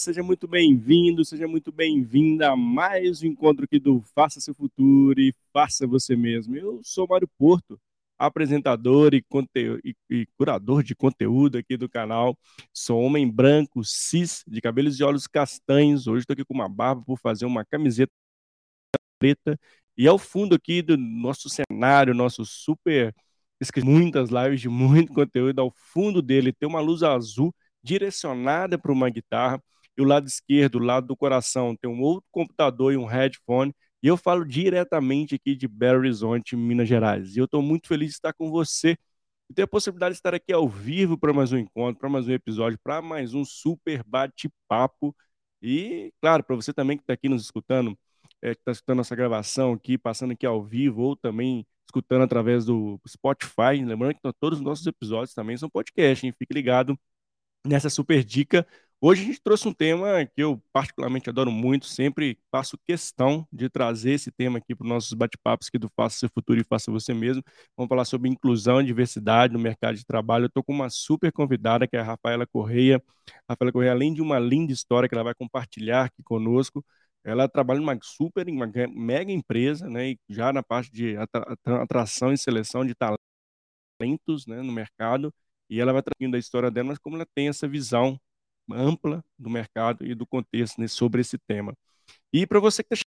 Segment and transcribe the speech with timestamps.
[0.00, 5.20] Seja muito bem-vindo, seja muito bem-vinda a mais um encontro aqui do Faça Seu Futuro
[5.20, 6.56] e Faça Você Mesmo.
[6.56, 7.78] Eu sou Mário Porto,
[8.18, 9.22] apresentador e,
[9.84, 12.34] e, e, curador de conteúdo aqui do canal.
[12.72, 16.06] Sou homem branco, cis, de cabelos e olhos castanhos.
[16.06, 18.12] Hoje estou aqui com uma barba por fazer uma camiseta
[19.18, 19.58] preta.
[19.98, 23.14] E ao fundo aqui do nosso cenário, nosso super...
[23.84, 25.60] Muitas lives de muito conteúdo.
[25.60, 29.62] Ao fundo dele tem uma luz azul direcionada para uma guitarra,
[29.96, 33.74] e o lado esquerdo, o lado do coração, tem um outro computador e um headphone,
[34.02, 37.36] e eu falo diretamente aqui de Belo Horizonte, Minas Gerais.
[37.36, 38.96] E eu estou muito feliz de estar com você
[39.50, 42.26] e ter a possibilidade de estar aqui ao vivo para mais um encontro, para mais
[42.28, 45.14] um episódio, para mais um super bate-papo.
[45.62, 47.98] E, claro, para você também que está aqui nos escutando,
[48.42, 52.64] é, que está escutando nossa gravação aqui, passando aqui ao vivo, ou também escutando através
[52.64, 53.84] do Spotify.
[53.84, 56.32] Lembrando que todos os nossos episódios também são podcast, hein?
[56.38, 56.98] Fique ligado
[57.66, 58.66] nessa super dica.
[59.02, 63.70] Hoje a gente trouxe um tema que eu particularmente adoro muito, sempre faço questão de
[63.70, 66.90] trazer esse tema aqui para os nossos bate-papos aqui do Faça Seu Futuro e Faça
[66.92, 67.42] Você Mesmo.
[67.74, 70.44] Vamos falar sobre inclusão e diversidade no mercado de trabalho.
[70.44, 73.02] Eu estou com uma super convidada, que é a Rafaela Correia.
[73.48, 76.84] A Rafaela Correia, além de uma linda história que ela vai compartilhar aqui conosco,
[77.24, 81.16] ela trabalha numa super, uma mega empresa, né, e já na parte de
[81.64, 85.32] atração e seleção de talentos né, no mercado
[85.70, 88.20] e ela vai trazendo a história dela, mas como ela tem essa visão
[88.72, 91.74] ampla do mercado e do contexto sobre esse tema.
[92.32, 93.06] E para você que está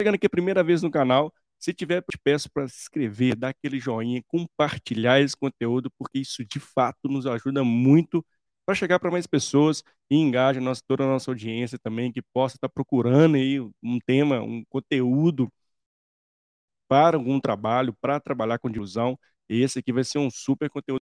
[0.00, 3.50] chegando aqui a primeira vez no canal, se tiver, te peço para se inscrever, dar
[3.50, 8.24] aquele joinha, compartilhar esse conteúdo, porque isso de fato nos ajuda muito
[8.66, 12.56] para chegar para mais pessoas e engaja nossa, toda a nossa audiência também, que possa
[12.56, 15.50] estar tá procurando aí um tema, um conteúdo
[16.88, 19.18] para algum trabalho, para trabalhar com difusão.
[19.48, 21.02] Esse aqui vai ser um super conteúdo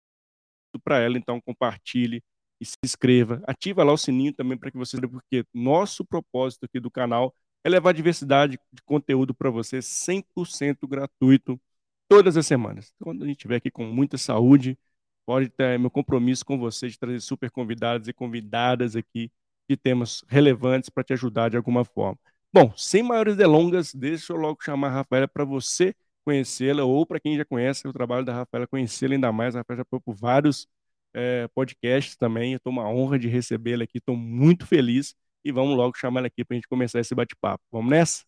[0.84, 2.22] para ela, então compartilhe
[2.60, 3.42] e se inscreva.
[3.46, 7.68] Ativa lá o sininho também para que você porque nosso propósito aqui do canal é
[7.68, 11.60] levar diversidade de conteúdo para você 100% gratuito
[12.08, 12.92] todas as semanas.
[13.02, 14.78] Quando a gente estiver aqui com muita saúde,
[15.26, 19.30] pode ter meu compromisso com você de trazer super convidados e convidadas aqui
[19.68, 22.18] de temas relevantes para te ajudar de alguma forma.
[22.52, 27.20] Bom, sem maiores delongas, deixa eu logo chamar a Rafaela para você conhecê-la, ou para
[27.20, 29.54] quem já conhece o trabalho da Rafaela, conhecê-la ainda mais.
[29.54, 30.66] A Rafaela já foi por vários
[31.14, 32.54] é, podcasts também.
[32.54, 35.14] Estou uma honra de recebê-la aqui, estou muito feliz.
[35.44, 37.64] E vamos logo chamar ela aqui para a gente começar esse bate-papo.
[37.70, 38.24] Vamos nessa?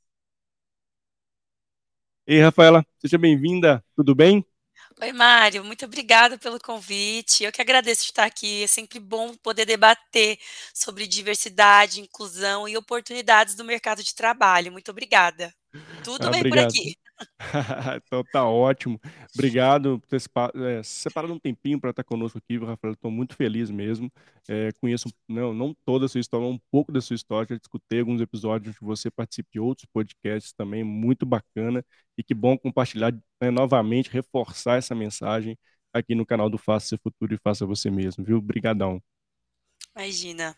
[2.27, 4.45] Ei, Rafaela, seja bem-vinda, tudo bem?
[5.03, 7.43] Oi, Mário, muito obrigada pelo convite.
[7.43, 8.65] Eu que agradeço de estar aqui.
[8.65, 10.39] É sempre bom poder debater
[10.75, 14.71] sobre diversidade, inclusão e oportunidades do mercado de trabalho.
[14.71, 15.55] Muito obrigada.
[16.05, 16.73] Tudo ah, bem obrigado.
[16.73, 16.97] por aqui.
[17.97, 19.01] então tá ótimo.
[19.35, 20.23] Obrigado por ter
[20.79, 22.95] é, separado um tempinho para estar conosco aqui, Rafael.
[22.95, 24.11] Estou muito feliz mesmo.
[24.49, 27.49] É, conheço não, não toda a sua história, um pouco da sua história.
[27.51, 31.85] Já escutei alguns episódios que você participa de outros podcasts também, muito bacana.
[32.17, 35.59] E que bom compartilhar né, novamente, reforçar essa mensagem
[35.93, 38.39] aqui no canal do Faça Seu Futuro e Faça Você Mesmo, viu?
[38.39, 39.03] Obrigadão.
[39.95, 40.57] Imagina.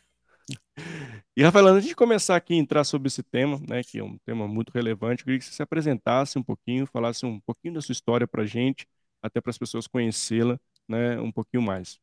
[1.35, 4.19] E, Rafael, antes de começar aqui a entrar sobre esse tema, né, que é um
[4.19, 7.81] tema muito relevante, eu queria que você se apresentasse um pouquinho, falasse um pouquinho da
[7.81, 8.87] sua história para a gente,
[9.23, 11.99] até para as pessoas conhecê-la né, um pouquinho mais.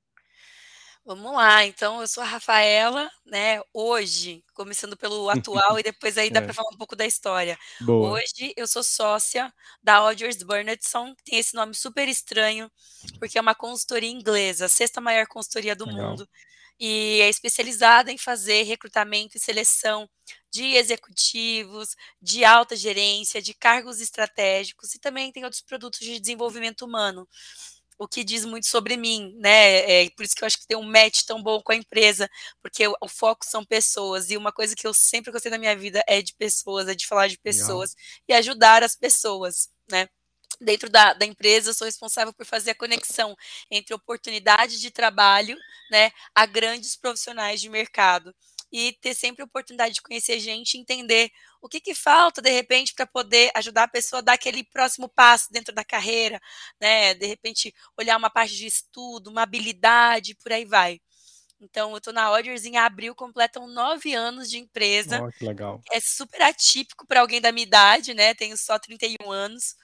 [1.05, 3.61] Vamos lá, então eu sou a Rafaela, né?
[3.73, 6.43] Hoje, começando pelo atual e depois aí dá é.
[6.43, 7.57] para falar um pouco da história.
[7.81, 8.11] Boa.
[8.11, 12.69] Hoje eu sou sócia da Odgers Burnetson, que tem esse nome super estranho,
[13.19, 16.09] porque é uma consultoria inglesa, a sexta maior consultoria do Legal.
[16.09, 16.27] mundo
[16.79, 20.09] e é especializada em fazer recrutamento e seleção
[20.49, 26.85] de executivos, de alta gerência, de cargos estratégicos e também tem outros produtos de desenvolvimento
[26.85, 27.27] humano.
[27.97, 30.05] O que diz muito sobre mim, né?
[30.05, 32.29] É por isso que eu acho que tem um match tão bom com a empresa,
[32.61, 34.31] porque o, o foco são pessoas.
[34.31, 37.05] E uma coisa que eu sempre gostei na minha vida é de pessoas, é de
[37.05, 38.23] falar de pessoas Legal.
[38.29, 40.07] e ajudar as pessoas, né?
[40.59, 43.35] dentro da, da, empresa, eu sou responsável por fazer a conexão
[43.71, 45.57] entre oportunidades de trabalho
[45.89, 48.33] né, a grandes profissionais de mercado.
[48.71, 52.93] E ter sempre a oportunidade de conhecer gente, entender o que, que falta, de repente,
[52.93, 56.39] para poder ajudar a pessoa a dar aquele próximo passo dentro da carreira,
[56.79, 57.15] né?
[57.15, 61.01] De repente, olhar uma parte de estudo, uma habilidade, por aí vai.
[61.61, 65.21] Então, eu estou na Orders em abril, completam nove anos de empresa.
[65.21, 65.81] Oh, que legal.
[65.91, 68.33] É super atípico para alguém da minha idade, né?
[68.33, 69.75] Tenho só 31 anos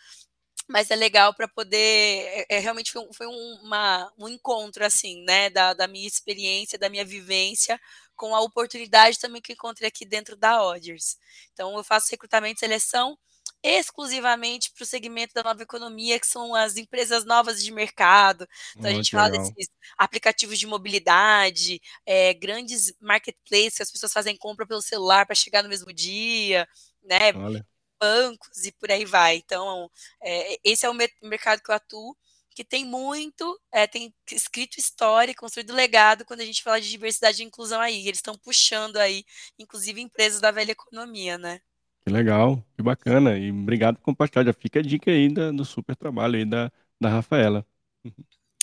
[0.68, 1.78] mas é legal para poder.
[1.78, 6.80] É, é, realmente foi, um, foi uma, um encontro, assim, né, da, da minha experiência,
[6.80, 7.80] da minha vivência,
[8.16, 11.18] com a oportunidade também que encontrei aqui dentro da Odgers.
[11.54, 13.18] Então, eu faço recrutamento e seleção
[13.64, 18.48] exclusivamente para o segmento da nova economia, que são as empresas novas de mercado.
[18.76, 19.50] Então, oh, a gente fala legal.
[19.50, 25.36] desses aplicativos de mobilidade, é, grandes marketplaces que as pessoas fazem compra pelo celular para
[25.36, 26.68] chegar no mesmo dia,
[27.04, 27.34] né?
[27.36, 27.66] Olha.
[28.00, 29.38] Bancos e por aí vai.
[29.38, 29.90] Então,
[30.22, 32.16] é, esse é o mercado que eu atuo
[32.56, 37.44] que tem muito, é, tem escrito história construído legado quando a gente fala de diversidade
[37.44, 38.08] e inclusão aí.
[38.08, 39.26] Eles estão puxando aí,
[39.60, 41.60] inclusive, empresas da velha economia, né?
[42.06, 43.38] Que legal, que bacana.
[43.38, 44.46] E obrigado por compartilhar.
[44.46, 47.66] Já fica a dica aí da, do super trabalho aí da, da Rafaela.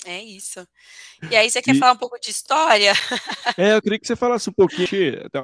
[0.05, 0.67] É isso.
[1.31, 1.79] E aí, você quer e...
[1.79, 2.93] falar um pouco de história?
[3.57, 4.87] É, eu queria que você falasse um pouquinho.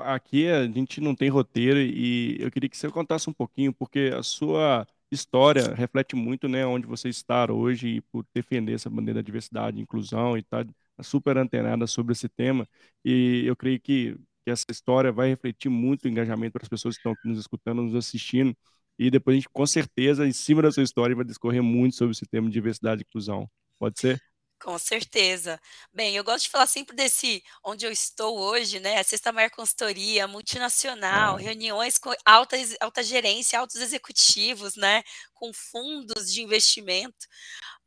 [0.05, 4.11] Aqui a gente não tem roteiro e eu queria que você contasse um pouquinho, porque
[4.17, 9.21] a sua história reflete muito, né, onde você está hoje e por defender essa bandeira
[9.21, 10.65] da diversidade, inclusão e tá
[11.01, 12.67] super antenada sobre esse tema.
[13.03, 16.95] E eu creio que, que essa história vai refletir muito o engajamento para as pessoas
[16.95, 18.55] que estão aqui nos escutando, nos assistindo.
[18.97, 22.11] E depois a gente, com certeza, em cima da sua história, vai discorrer muito sobre
[22.11, 23.49] esse tema de diversidade e inclusão.
[23.79, 24.21] Pode ser?
[24.61, 25.59] Com certeza.
[25.93, 28.97] Bem, eu gosto de falar sempre desse onde eu estou hoje, né?
[28.99, 31.39] A Sexta Maior Consultoria, multinacional, ah.
[31.39, 35.01] reuniões com alta, alta gerência, altos executivos, né?
[35.33, 37.25] Com fundos de investimento.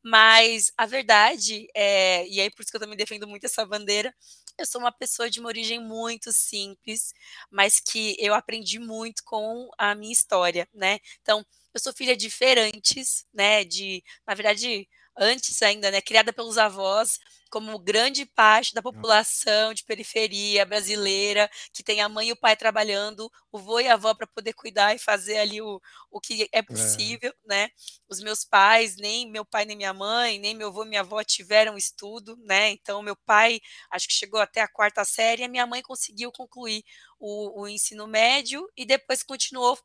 [0.03, 4.15] Mas a verdade é, e aí por isso que eu também defendo muito essa bandeira,
[4.59, 7.13] eu sou uma pessoa de uma origem muito simples,
[7.51, 10.99] mas que eu aprendi muito com a minha história, né?
[11.23, 11.45] Então,
[11.75, 13.65] eu sou filha de feirantes, né?
[13.65, 14.89] De, na verdade,
[15.19, 17.19] antes ainda, né, criada pelos avós,
[17.53, 22.57] como grande parte da população de periferia brasileira, que tem a mãe e o pai
[22.57, 25.79] trabalhando, o vô e a avó para poder cuidar e fazer ali o,
[26.11, 26.63] o que é, é.
[26.63, 27.35] possível, é.
[27.47, 27.69] né?
[28.09, 31.23] Os meus pais, nem meu pai nem minha mãe, nem meu avô e minha avó
[31.23, 32.71] tiveram estudo, né?
[32.71, 33.61] Então, meu pai,
[33.91, 36.83] acho que chegou até a quarta série, e a minha mãe conseguiu concluir
[37.23, 39.79] o, o, ensino médio e depois continuou,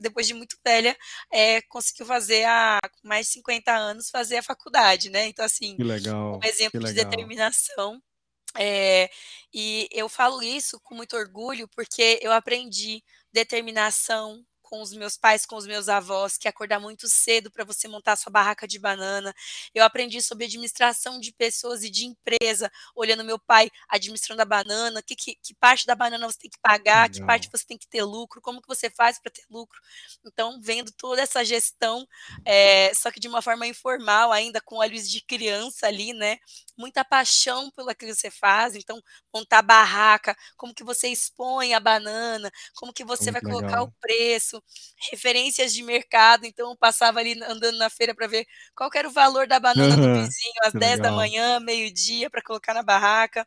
[0.00, 0.96] depois de muito velha,
[1.32, 5.28] é, conseguiu fazer a, com mais de 50 anos, fazer a faculdade, né?
[5.28, 8.02] Então, assim, legal, um exemplo de determinação.
[8.58, 9.10] É,
[9.54, 13.02] e eu falo isso com muito orgulho porque eu aprendi
[13.32, 17.88] determinação, com os meus pais, com os meus avós, que acordar muito cedo para você
[17.88, 19.34] montar sua barraca de banana.
[19.74, 25.02] Eu aprendi sobre administração de pessoas e de empresa, olhando meu pai administrando a banana,
[25.02, 27.10] que, que, que parte da banana você tem que pagar, Legal.
[27.10, 29.80] que parte você tem que ter lucro, como que você faz para ter lucro.
[30.24, 32.06] Então, vendo toda essa gestão,
[32.44, 36.38] é, só que de uma forma informal, ainda com olhos de criança ali, né?
[36.76, 38.76] Muita paixão pelo que você faz.
[38.76, 39.02] Então,
[39.34, 43.70] montar barraca, como que você expõe a banana, como que você muito vai legal.
[43.70, 44.59] colocar o preço,
[45.10, 49.12] referências de mercado, então eu passava ali andando na feira para ver qual era o
[49.12, 51.10] valor da banana uhum, do vizinho às 10 legal.
[51.10, 53.46] da manhã, meio-dia, para colocar na barraca.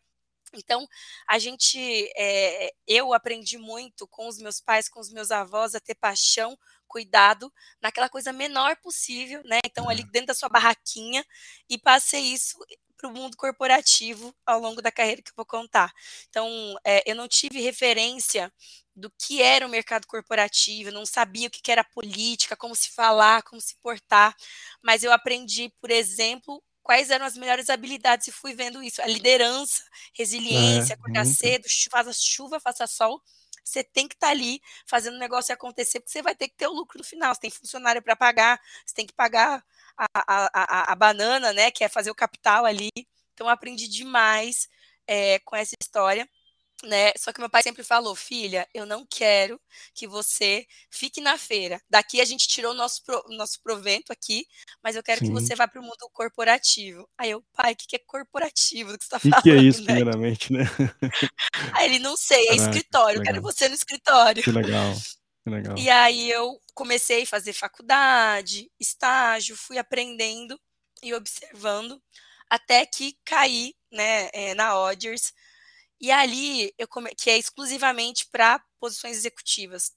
[0.55, 0.87] Então,
[1.27, 1.79] a gente,
[2.15, 6.57] é, eu aprendi muito com os meus pais, com os meus avós, a ter paixão,
[6.87, 7.51] cuidado
[7.81, 9.59] naquela coisa menor possível, né?
[9.65, 11.25] Então, ali dentro da sua barraquinha,
[11.67, 12.57] e passei isso
[13.03, 15.91] para o mundo corporativo ao longo da carreira que eu vou contar.
[16.29, 16.47] Então,
[16.85, 18.51] é, eu não tive referência
[18.95, 23.43] do que era o mercado corporativo, não sabia o que era política, como se falar,
[23.43, 24.33] como se portar,
[24.81, 29.07] mas eu aprendi, por exemplo, quais eram as melhores habilidades e fui vendo isso, a
[29.07, 29.83] liderança,
[30.13, 31.37] resiliência, é, acordar muito.
[31.37, 33.21] cedo, faça chuva, faça sol,
[33.63, 36.55] você tem que estar tá ali fazendo o negócio acontecer, porque você vai ter que
[36.55, 37.33] ter o lucro no final.
[37.33, 39.63] Você tem funcionário para pagar, você tem que pagar
[39.97, 41.71] a, a, a, banana, né?
[41.71, 42.89] Que é fazer o capital ali.
[43.33, 44.67] Então, aprendi demais
[45.07, 46.27] é, com essa história.
[46.83, 47.13] Né?
[47.17, 49.59] Só que meu pai sempre falou, filha, eu não quero
[49.95, 51.81] que você fique na feira.
[51.89, 54.45] Daqui a gente tirou o nosso, pro, nosso provento aqui,
[54.83, 55.27] mas eu quero Sim.
[55.27, 57.07] que você vá para o mundo corporativo.
[57.17, 59.39] Aí eu, pai, o que, que é corporativo do que você está falando?
[59.39, 59.95] O que é isso, né?
[59.95, 60.63] primeiramente, né?
[61.71, 64.43] Aí ele, não sei, é Caraca, escritório, quero você no escritório.
[64.43, 64.93] Que legal.
[65.45, 65.77] Legal.
[65.77, 70.59] E aí eu comecei a fazer faculdade, estágio, fui aprendendo
[71.01, 72.01] e observando
[72.49, 75.33] até que caí né, é, na Odgers
[76.03, 77.15] e ali, eu come...
[77.15, 79.93] que é exclusivamente para posições executivas.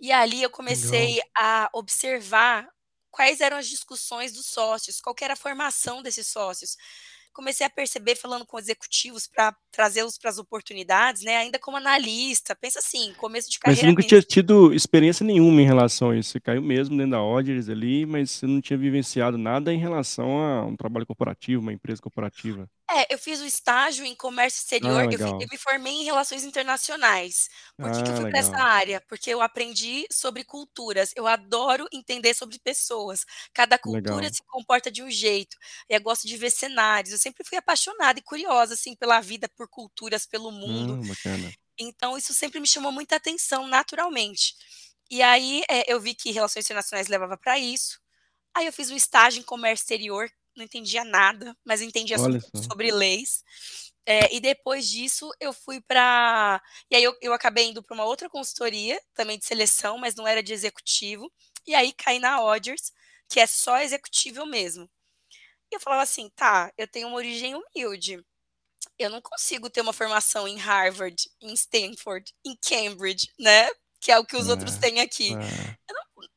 [0.00, 1.28] E ali eu comecei Legal.
[1.36, 2.66] a observar
[3.10, 6.78] quais eram as discussões dos sócios, qual era a formação desses sócios
[7.38, 11.36] comecei a perceber falando com executivos para trazê-los para as oportunidades, né?
[11.36, 13.80] Ainda como analista, pensa assim, começo de carreira.
[13.80, 16.32] Mas você nunca tinha tido experiência nenhuma em relação a isso.
[16.32, 20.36] Você caiu mesmo dentro da Odgers ali, mas você não tinha vivenciado nada em relação
[20.40, 22.68] a um trabalho corporativo, uma empresa corporativa.
[22.90, 26.42] É, eu fiz o estágio em comércio exterior, ah, eu, eu, me formei em relações
[26.42, 27.50] internacionais.
[27.76, 29.00] Por que, ah, que eu fui para essa área?
[29.06, 31.12] Porque eu aprendi sobre culturas.
[31.14, 33.26] Eu adoro entender sobre pessoas.
[33.52, 34.32] Cada cultura legal.
[34.32, 35.56] se comporta de um jeito.
[35.86, 37.12] Eu gosto de ver cenários.
[37.12, 40.94] Eu sempre fui apaixonada e curiosa assim pela vida, por culturas, pelo mundo.
[40.94, 41.52] Hum, bacana.
[41.78, 44.54] Então isso sempre me chamou muita atenção naturalmente.
[45.10, 48.00] E aí é, eu vi que relações internacionais levava para isso.
[48.54, 52.90] Aí eu fiz um estágio em comércio exterior, não entendia nada, mas entendia sobre, sobre
[52.90, 53.42] leis.
[54.04, 56.62] É, e depois disso, eu fui para.
[56.90, 60.26] E aí, eu, eu acabei indo para uma outra consultoria, também de seleção, mas não
[60.26, 61.30] era de executivo.
[61.66, 62.92] E aí, caí na Odgers,
[63.28, 64.88] que é só executível mesmo.
[65.70, 68.24] E eu falava assim: tá, eu tenho uma origem humilde.
[68.98, 73.68] Eu não consigo ter uma formação em Harvard, em Stanford, em Cambridge, né?
[74.00, 75.34] Que é o que os é, outros têm aqui.
[75.34, 75.78] É.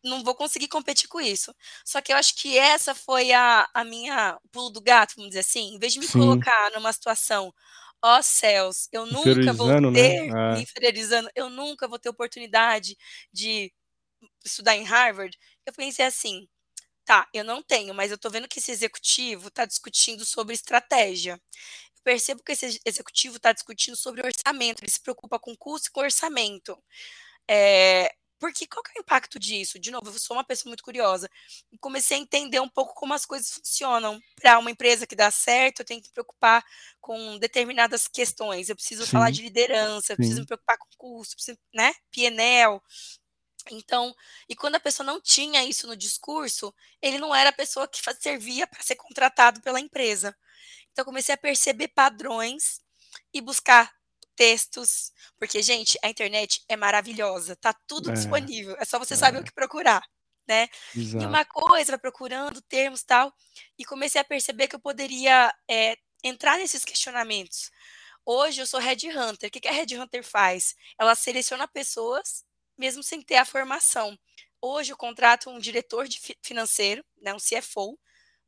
[0.04, 1.54] Não vou conseguir competir com isso.
[1.86, 5.42] Só que eu acho que essa foi a, a minha pulo do gato, vamos dizer
[5.42, 5.76] assim.
[5.76, 6.20] Em vez de me Sim.
[6.20, 7.54] colocar numa situação,
[8.04, 9.92] ó oh, céus, eu nunca vou né?
[9.94, 10.54] ter, né?
[10.56, 12.98] me inferiorizando, eu nunca vou ter oportunidade
[13.32, 13.72] de
[14.44, 15.38] estudar em Harvard.
[15.66, 16.48] Eu pensei assim,
[17.06, 21.40] tá, eu não tenho, mas eu tô vendo que esse executivo está discutindo sobre estratégia.
[21.96, 25.92] Eu percebo que esse executivo está discutindo sobre orçamento, ele se preocupa com custo e
[25.92, 26.78] com orçamento.
[27.48, 29.78] É, porque qual que é o impacto disso?
[29.78, 31.30] De novo, eu sou uma pessoa muito curiosa.
[31.72, 34.20] E comecei a entender um pouco como as coisas funcionam.
[34.42, 36.66] Para uma empresa que dá certo, eu tenho que me preocupar
[37.00, 38.68] com determinadas questões.
[38.68, 39.12] Eu preciso Sim.
[39.12, 41.94] falar de liderança, eu preciso me preocupar com custo, preciso, né?
[42.10, 42.82] PNL.
[43.70, 44.12] Então,
[44.50, 48.02] e quando a pessoa não tinha isso no discurso, ele não era a pessoa que
[48.20, 50.36] servia para ser contratado pela empresa.
[50.92, 52.82] Então, comecei a perceber padrões
[53.32, 53.94] e buscar
[54.42, 59.18] textos, porque, gente, a internet é maravilhosa, tá tudo é, disponível, é só você é.
[59.18, 60.04] saber o que procurar,
[60.48, 60.68] né?
[60.96, 61.24] Exato.
[61.24, 63.32] E uma coisa, vai procurando termos tal,
[63.78, 67.70] e comecei a perceber que eu poderia é, entrar nesses questionamentos.
[68.26, 69.48] Hoje eu sou headhunter.
[69.48, 70.74] O que a headhunter faz?
[71.00, 72.44] Ela seleciona pessoas,
[72.76, 74.18] mesmo sem ter a formação.
[74.60, 77.96] Hoje eu contrato um diretor de financeiro, né, um CFO,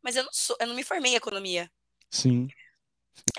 [0.02, 1.72] mas eu não sou, eu não me formei em economia.
[2.10, 2.48] Sim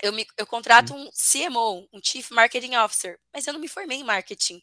[0.01, 3.99] eu, me, eu contrato um CMO, um Chief Marketing Officer, mas eu não me formei
[3.99, 4.61] em marketing,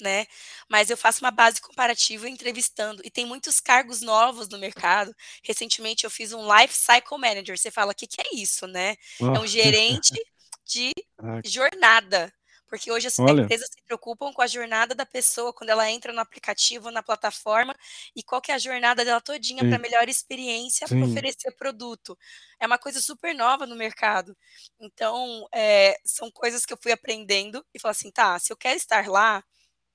[0.00, 0.26] né?
[0.68, 5.14] Mas eu faço uma base comparativa entrevistando e tem muitos cargos novos no mercado.
[5.42, 7.58] Recentemente eu fiz um Life Cycle Manager.
[7.58, 8.96] Você fala, o que, que é isso, né?
[9.20, 9.26] Oh.
[9.26, 10.14] É um gerente
[10.64, 10.92] de
[11.44, 12.32] jornada.
[12.68, 13.42] Porque hoje as Olha.
[13.42, 17.74] empresas se preocupam com a jornada da pessoa quando ela entra no aplicativo, na plataforma,
[18.14, 22.18] e qual que é a jornada dela todinha para melhor experiência para oferecer produto.
[22.58, 24.36] É uma coisa super nova no mercado.
[24.80, 28.76] Então, é, são coisas que eu fui aprendendo e falei assim, tá, se eu quero
[28.76, 29.44] estar lá,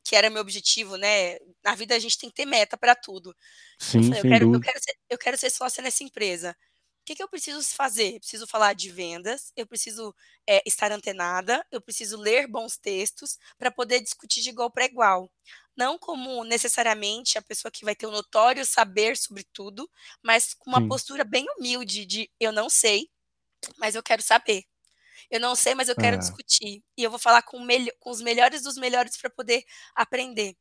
[0.04, 1.38] que era meu objetivo, né?
[1.64, 3.36] Na vida a gente tem que ter meta para tudo.
[3.80, 6.56] Sim, eu, falei, eu, quero, eu, quero ser, eu quero ser sócia nessa empresa.
[7.02, 8.16] O que, que eu preciso fazer?
[8.16, 10.16] Eu preciso falar de vendas, eu preciso
[10.48, 15.32] é, estar antenada, eu preciso ler bons textos para poder discutir de igual para igual.
[15.76, 19.90] Não como necessariamente a pessoa que vai ter um notório saber sobre tudo,
[20.24, 20.86] mas com uma Sim.
[20.86, 23.10] postura bem humilde de eu não sei,
[23.78, 24.66] mas eu quero saber.
[25.32, 26.20] Eu não sei, mas eu quero é.
[26.20, 26.84] discutir.
[26.98, 27.66] E eu vou falar com,
[28.00, 29.64] com os melhores dos melhores para poder
[29.96, 30.58] aprender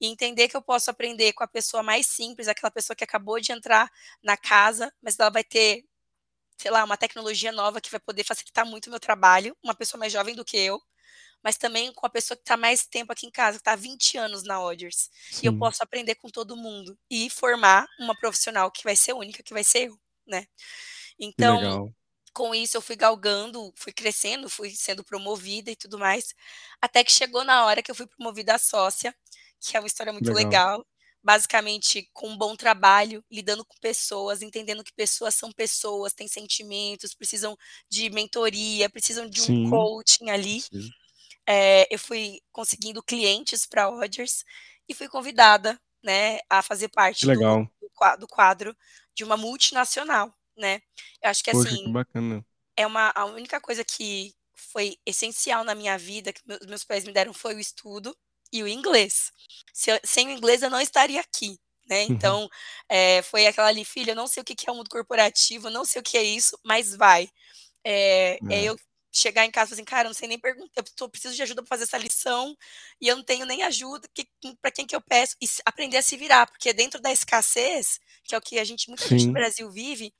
[0.00, 3.40] e entender que eu posso aprender com a pessoa mais simples, aquela pessoa que acabou
[3.40, 3.90] de entrar
[4.22, 5.84] na casa, mas ela vai ter,
[6.56, 9.98] sei lá, uma tecnologia nova que vai poder facilitar muito o meu trabalho, uma pessoa
[9.98, 10.80] mais jovem do que eu,
[11.42, 13.76] mas também com a pessoa que está mais tempo aqui em casa, que está há
[13.76, 15.10] 20 anos na Odgers.
[15.42, 19.42] E eu posso aprender com todo mundo e formar uma profissional que vai ser única,
[19.42, 20.46] que vai ser eu, né?
[21.18, 21.92] Então,
[22.32, 26.34] com isso eu fui galgando, fui crescendo, fui sendo promovida e tudo mais,
[26.80, 29.14] até que chegou na hora que eu fui promovida a sócia,
[29.60, 30.78] que é uma história muito legal.
[30.78, 30.86] legal.
[31.24, 37.14] Basicamente, com um bom trabalho, lidando com pessoas, entendendo que pessoas são pessoas, têm sentimentos,
[37.14, 37.56] precisam
[37.88, 39.70] de mentoria, precisam de um Sim.
[39.70, 40.64] coaching ali.
[41.46, 44.44] É, eu fui conseguindo clientes para Odgers
[44.88, 47.70] e fui convidada né, a fazer parte do,
[48.18, 48.76] do, quadro
[49.14, 50.34] de uma multinacional.
[50.56, 50.80] Né?
[51.22, 51.84] Eu acho que Poxa, assim.
[51.84, 52.44] Que bacana.
[52.76, 57.12] É uma, a única coisa que foi essencial na minha vida, que meus pais me
[57.12, 58.16] deram, foi o estudo
[58.52, 59.32] e o inglês.
[59.72, 61.58] Se eu, sem o inglês eu não estaria aqui.
[61.88, 62.04] Né?
[62.04, 62.12] Uhum.
[62.12, 62.48] Então,
[62.88, 65.84] é, foi aquela ali, filha, eu não sei o que é o mundo corporativo, não
[65.84, 67.28] sei o que é isso, mas vai.
[67.84, 68.54] É, é.
[68.54, 68.76] é eu
[69.14, 71.42] chegar em casa e falar assim, cara, não sei nem perguntar, eu tô, preciso de
[71.42, 72.56] ajuda para fazer essa lição
[72.98, 74.26] e eu não tenho nem ajuda, que,
[74.60, 75.36] para quem que eu peço?
[75.40, 78.88] E aprender a se virar, porque dentro da escassez, que é o que a gente,
[78.88, 79.18] muita Sim.
[79.18, 80.14] gente no Brasil vive,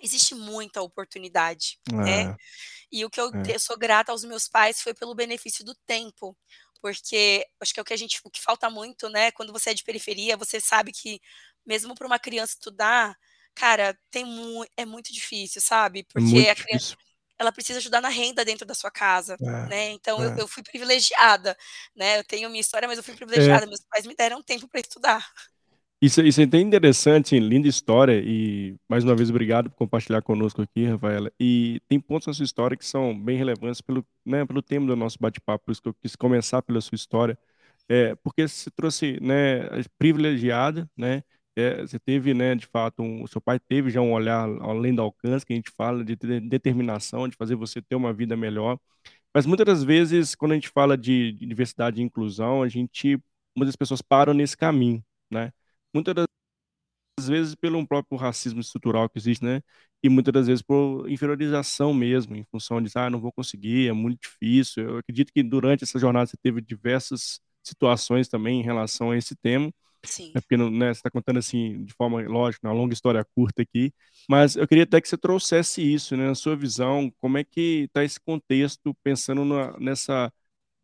[0.00, 2.20] existe muita oportunidade, né?
[2.20, 2.24] é.
[2.26, 2.36] né?
[2.90, 3.54] E o que eu, é.
[3.54, 6.36] eu sou grata aos meus pais foi pelo benefício do tempo
[6.80, 9.30] porque acho que é o que a gente, o que falta muito, né?
[9.32, 11.20] Quando você é de periferia, você sabe que
[11.66, 13.16] mesmo para uma criança estudar,
[13.54, 16.04] cara, tem mu é muito difícil, sabe?
[16.04, 16.96] Porque a criança,
[17.38, 19.90] ela precisa ajudar na renda dentro da sua casa, é, né?
[19.90, 20.26] Então é.
[20.26, 21.56] eu, eu, fui privilegiada,
[21.94, 22.18] né?
[22.18, 23.16] Eu tenho minha história, mas eu fui é.
[23.16, 23.66] privilegiada.
[23.66, 25.28] Meus pais me deram tempo para estudar.
[26.00, 30.62] Isso, isso é bem interessante, linda história, e mais uma vez obrigado por compartilhar conosco
[30.62, 31.32] aqui, Rafaela.
[31.40, 34.94] E tem pontos na sua história que são bem relevantes pelo, né, pelo tema do
[34.94, 37.36] nosso bate-papo, por isso que eu quis começar pela sua história.
[37.88, 39.62] é, porque você trouxe, né,
[39.98, 41.22] privilegiada, né,
[41.56, 44.94] é, você teve, né, de fato, um, o seu pai teve já um olhar além
[44.96, 48.78] do alcance, que a gente fala, de determinação, de fazer você ter uma vida melhor.
[49.34, 53.18] Mas muitas das vezes, quando a gente fala de, de diversidade e inclusão, a gente,
[53.56, 55.52] muitas pessoas param nesse caminho, né?
[55.98, 56.14] Muitas
[57.18, 59.60] das vezes pelo próprio racismo estrutural que existe, né?
[60.02, 63.92] E muitas das vezes por inferiorização mesmo, em função de, ah, não vou conseguir, é
[63.92, 64.84] muito difícil.
[64.84, 69.34] Eu acredito que durante essa jornada você teve diversas situações também em relação a esse
[69.36, 69.72] tema.
[70.04, 70.30] Sim.
[70.34, 73.92] É porque né, você está contando assim, de forma lógica, uma longa história curta aqui,
[74.28, 77.84] mas eu queria até que você trouxesse isso, né, na sua visão, como é que
[77.86, 80.32] está esse contexto, pensando na, nessa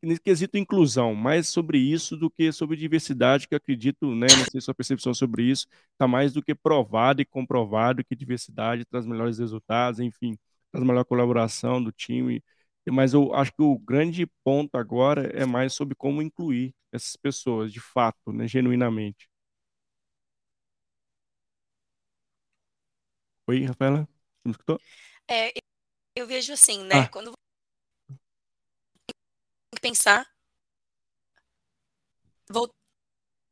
[0.05, 4.45] nesse quesito inclusão, mais sobre isso do que sobre diversidade, que eu acredito, né, não
[4.51, 9.07] sei sua percepção sobre isso, está mais do que provado e comprovado que diversidade traz
[9.07, 10.37] melhores resultados, enfim,
[10.73, 12.43] traz melhor colaboração do time,
[12.91, 17.73] mas eu acho que o grande ponto agora é mais sobre como incluir essas pessoas,
[17.73, 19.29] de fato, né, genuinamente.
[23.47, 24.09] Oi, Rafaela?
[24.43, 24.81] Você me escutou?
[25.29, 25.53] É,
[26.17, 27.01] eu vejo assim, né?
[27.01, 27.09] Ah.
[27.09, 27.33] Quando
[29.85, 30.27] pensar.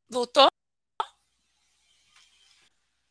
[0.09, 0.49] Voltou?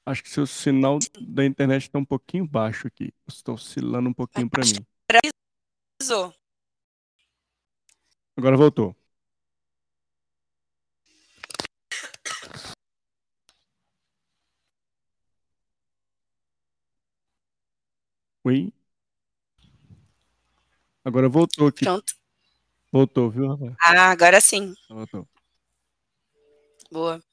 [0.04, 3.13] Acho que seu sinal da internet está um pouquinho baixo aqui.
[3.28, 4.84] Estou oscilando um pouquinho para mim.
[8.36, 8.96] Agora voltou.
[18.44, 18.74] Oi?
[21.05, 21.86] Agora voltou aqui.
[21.86, 22.21] Pronto.
[22.92, 23.58] Voltou, viu?
[23.80, 24.74] Ah, agora sim.
[24.90, 25.27] Voltou.
[26.92, 27.24] Boa.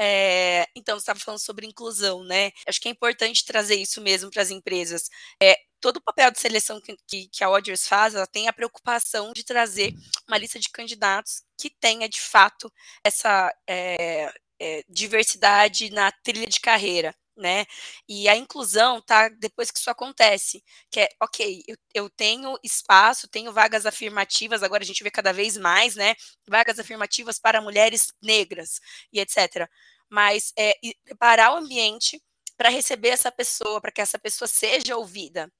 [0.00, 2.52] É, então, você estava falando sobre inclusão, né?
[2.66, 5.08] Acho que é importante trazer isso mesmo para as empresas.
[5.42, 8.52] É, todo o papel de seleção que, que, que a Odgers faz, ela tem a
[8.52, 9.94] preocupação de trazer
[10.26, 12.72] uma lista de candidatos que tenha, de fato,
[13.04, 17.66] essa é, é, diversidade na trilha de carreira né?
[18.08, 23.28] E a inclusão tá depois que isso acontece, que é, ok, eu, eu, tenho espaço,
[23.28, 26.14] tenho vagas afirmativas, agora a gente vê cada vez mais, né?
[26.46, 28.80] Vagas afirmativas para mulheres negras
[29.12, 29.68] e etc.
[30.10, 30.74] Mas é,
[31.04, 32.22] preparar o ambiente
[32.56, 35.50] para receber essa pessoa, para que essa pessoa seja ouvida,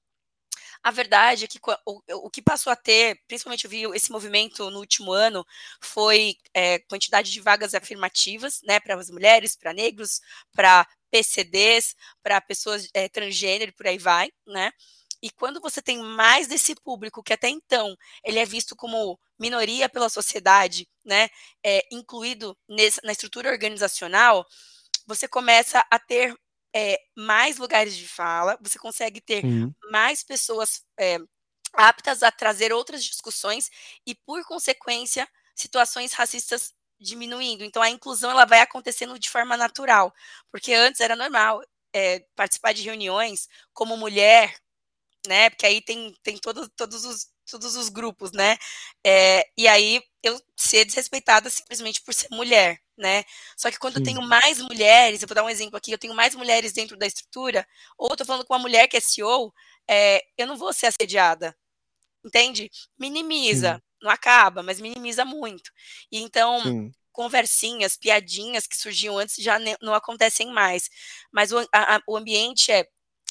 [0.81, 4.69] a verdade é que o, o, que passou a ter, principalmente eu vi esse movimento
[4.69, 5.45] no último ano,
[5.81, 10.21] foi é, quantidade de vagas afirmativas, né, para as mulheres, para negros,
[10.53, 14.71] para PCDs, para pessoas é, transgênero, por aí vai, né?
[15.21, 19.89] E quando você tem mais desse público que até então ele é visto como minoria
[19.89, 21.29] pela sociedade, né,
[21.63, 24.45] é, incluído nesse, na estrutura organizacional,
[25.05, 26.33] você começa a ter
[26.73, 29.73] é, mais lugares de fala, você consegue ter uhum.
[29.91, 31.17] mais pessoas é,
[31.73, 33.69] aptas a trazer outras discussões
[34.05, 37.63] e, por consequência, situações racistas diminuindo.
[37.63, 40.13] Então, a inclusão ela vai acontecendo de forma natural,
[40.51, 41.61] porque antes era normal
[41.93, 44.55] é, participar de reuniões como mulher,
[45.27, 45.49] né?
[45.49, 48.57] Porque aí tem, tem todo, todos os todos os grupos, né?
[49.05, 53.23] É, e aí eu ser desrespeitada simplesmente por ser mulher, né?
[53.57, 53.99] Só que quando Sim.
[54.01, 56.97] eu tenho mais mulheres, eu vou dar um exemplo aqui, eu tenho mais mulheres dentro
[56.97, 59.53] da estrutura, ou tô falando com uma mulher que é CEO,
[59.89, 61.55] é, eu não vou ser assediada,
[62.25, 62.69] entende?
[62.97, 63.88] Minimiza, Sim.
[64.01, 65.71] Não acaba, mas minimiza muito.
[66.11, 66.91] E então, Sim.
[67.11, 70.89] conversinhas, piadinhas que surgiam antes já não acontecem mais.
[71.31, 72.87] Mas o, a, o ambiente é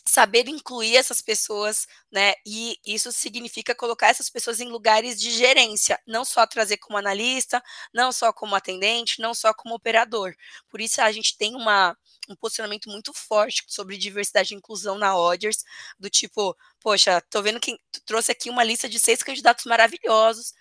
[0.09, 2.35] saber incluir essas pessoas, né?
[2.45, 7.63] E isso significa colocar essas pessoas em lugares de gerência, não só trazer como analista,
[7.93, 10.35] não só como atendente, não só como operador.
[10.71, 11.97] Por isso a gente tem uma,
[12.29, 15.63] um posicionamento muito forte sobre diversidade e inclusão na Odgers,
[15.99, 20.55] do tipo, poxa, tô vendo que trouxe aqui uma lista de seis candidatos maravilhosos,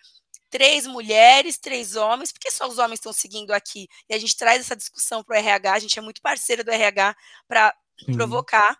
[0.49, 3.87] três mulheres, três homens, porque só os homens estão seguindo aqui?
[4.09, 6.71] E a gente traz essa discussão para o RH, a gente é muito parceiro do
[6.71, 7.15] RH
[7.47, 7.75] para
[8.13, 8.77] provocar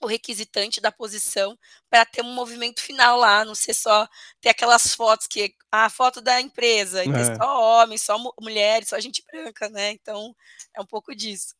[0.00, 1.56] o requisitante da posição
[1.88, 4.06] para ter um movimento final lá, não ser só
[4.40, 7.36] ter aquelas fotos que a foto da empresa, e ter é.
[7.36, 9.92] só homens, só mulheres, só gente branca, né?
[9.92, 10.34] Então
[10.74, 11.54] é um pouco disso.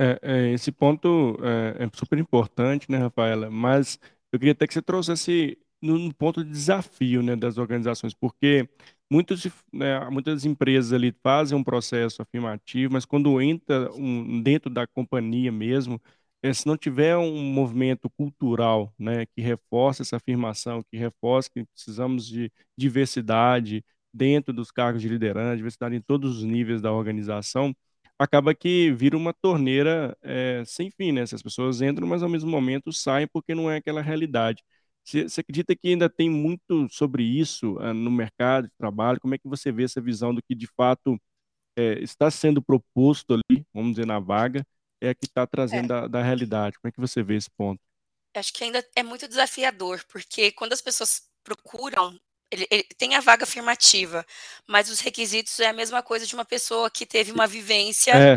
[0.00, 3.50] É, é, esse ponto é, é, super importante, né, Rafaela?
[3.50, 3.98] Mas
[4.30, 8.68] eu queria até que você trouxesse no, ponto de desafio, né, das organizações, porque
[9.10, 14.86] muitos, né, muitas empresas ali fazem um processo afirmativo, mas quando entra um, dentro da
[14.86, 16.00] companhia mesmo,
[16.42, 21.64] é, se não tiver um movimento cultural, né, que reforce essa afirmação, que reforce que
[21.64, 27.74] precisamos de diversidade dentro dos cargos de liderança, diversidade em todos os níveis da organização,
[28.18, 31.22] acaba que vira uma torneira é, sem fim, né?
[31.22, 34.62] As pessoas entram, mas ao mesmo momento saem porque não é aquela realidade.
[35.08, 39.20] Você, acredita que ainda tem muito sobre isso uh, no mercado de trabalho?
[39.20, 41.18] Como é que você vê essa visão do que de fato
[41.78, 44.62] é, está sendo proposto ali, vamos dizer, na vaga,
[45.00, 45.88] é a que está trazendo é.
[45.88, 46.78] da, da realidade?
[46.78, 47.80] Como é que você vê esse ponto?
[48.36, 52.18] Acho que ainda é muito desafiador, porque quando as pessoas procuram
[52.50, 54.24] ele, ele, tem a vaga afirmativa,
[54.66, 58.36] mas os requisitos é a mesma coisa de uma pessoa que teve uma vivência é.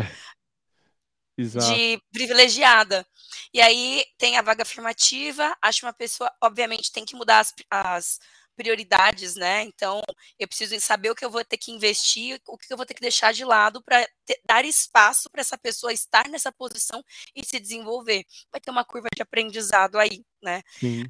[1.36, 3.06] De privilegiada.
[3.52, 7.54] E aí tem a vaga afirmativa, acho que uma pessoa, obviamente, tem que mudar as,
[7.70, 8.18] as
[8.56, 9.62] prioridades, né?
[9.62, 10.02] Então,
[10.38, 12.94] eu preciso saber o que eu vou ter que investir, o que eu vou ter
[12.94, 14.06] que deixar de lado para
[14.46, 17.02] dar espaço para essa pessoa estar nessa posição
[17.34, 18.24] e se desenvolver.
[18.50, 20.62] Vai ter uma curva de aprendizado aí, né?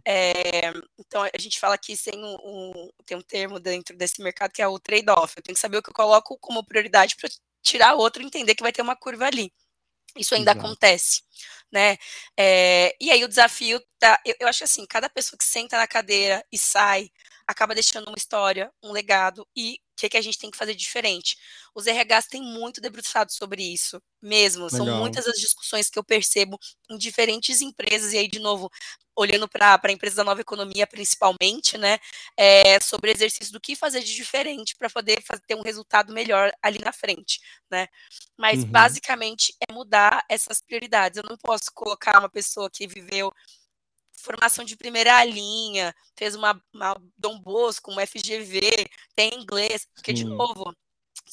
[0.07, 4.53] É, então, a gente fala que sem um, um, tem um termo dentro desse mercado
[4.53, 5.35] que é o trade-off.
[5.37, 7.29] Eu tenho que saber o que eu coloco como prioridade para
[7.63, 9.53] tirar outro e entender que vai ter uma curva ali.
[10.17, 10.67] Isso ainda Exato.
[10.67, 11.23] acontece,
[11.73, 11.97] né?
[12.39, 15.87] É, e aí o desafio tá, eu, eu acho assim, cada pessoa que senta na
[15.87, 17.11] cadeira e sai
[17.47, 20.75] acaba deixando uma história, um legado e o que, que a gente tem que fazer
[20.75, 21.37] diferente.
[21.75, 24.65] Os RHs têm muito debruçado sobre isso, mesmo.
[24.65, 24.79] Legal.
[24.79, 26.59] São muitas as discussões que eu percebo
[26.91, 28.71] em diferentes empresas, e aí, de novo,
[29.15, 31.99] olhando para a empresa da nova economia, principalmente, né,
[32.37, 36.51] é, sobre exercício do que fazer de diferente para poder fazer, ter um resultado melhor
[36.63, 37.87] ali na frente, né.
[38.37, 38.71] Mas, uhum.
[38.71, 41.19] basicamente, é mudar essas prioridades.
[41.19, 43.33] Eu não posso colocar uma pessoa que viveu
[44.13, 50.25] formação de primeira linha, fez uma, uma Dom Bosco, uma FGV, tem inglês, porque, Sim.
[50.25, 50.75] de novo,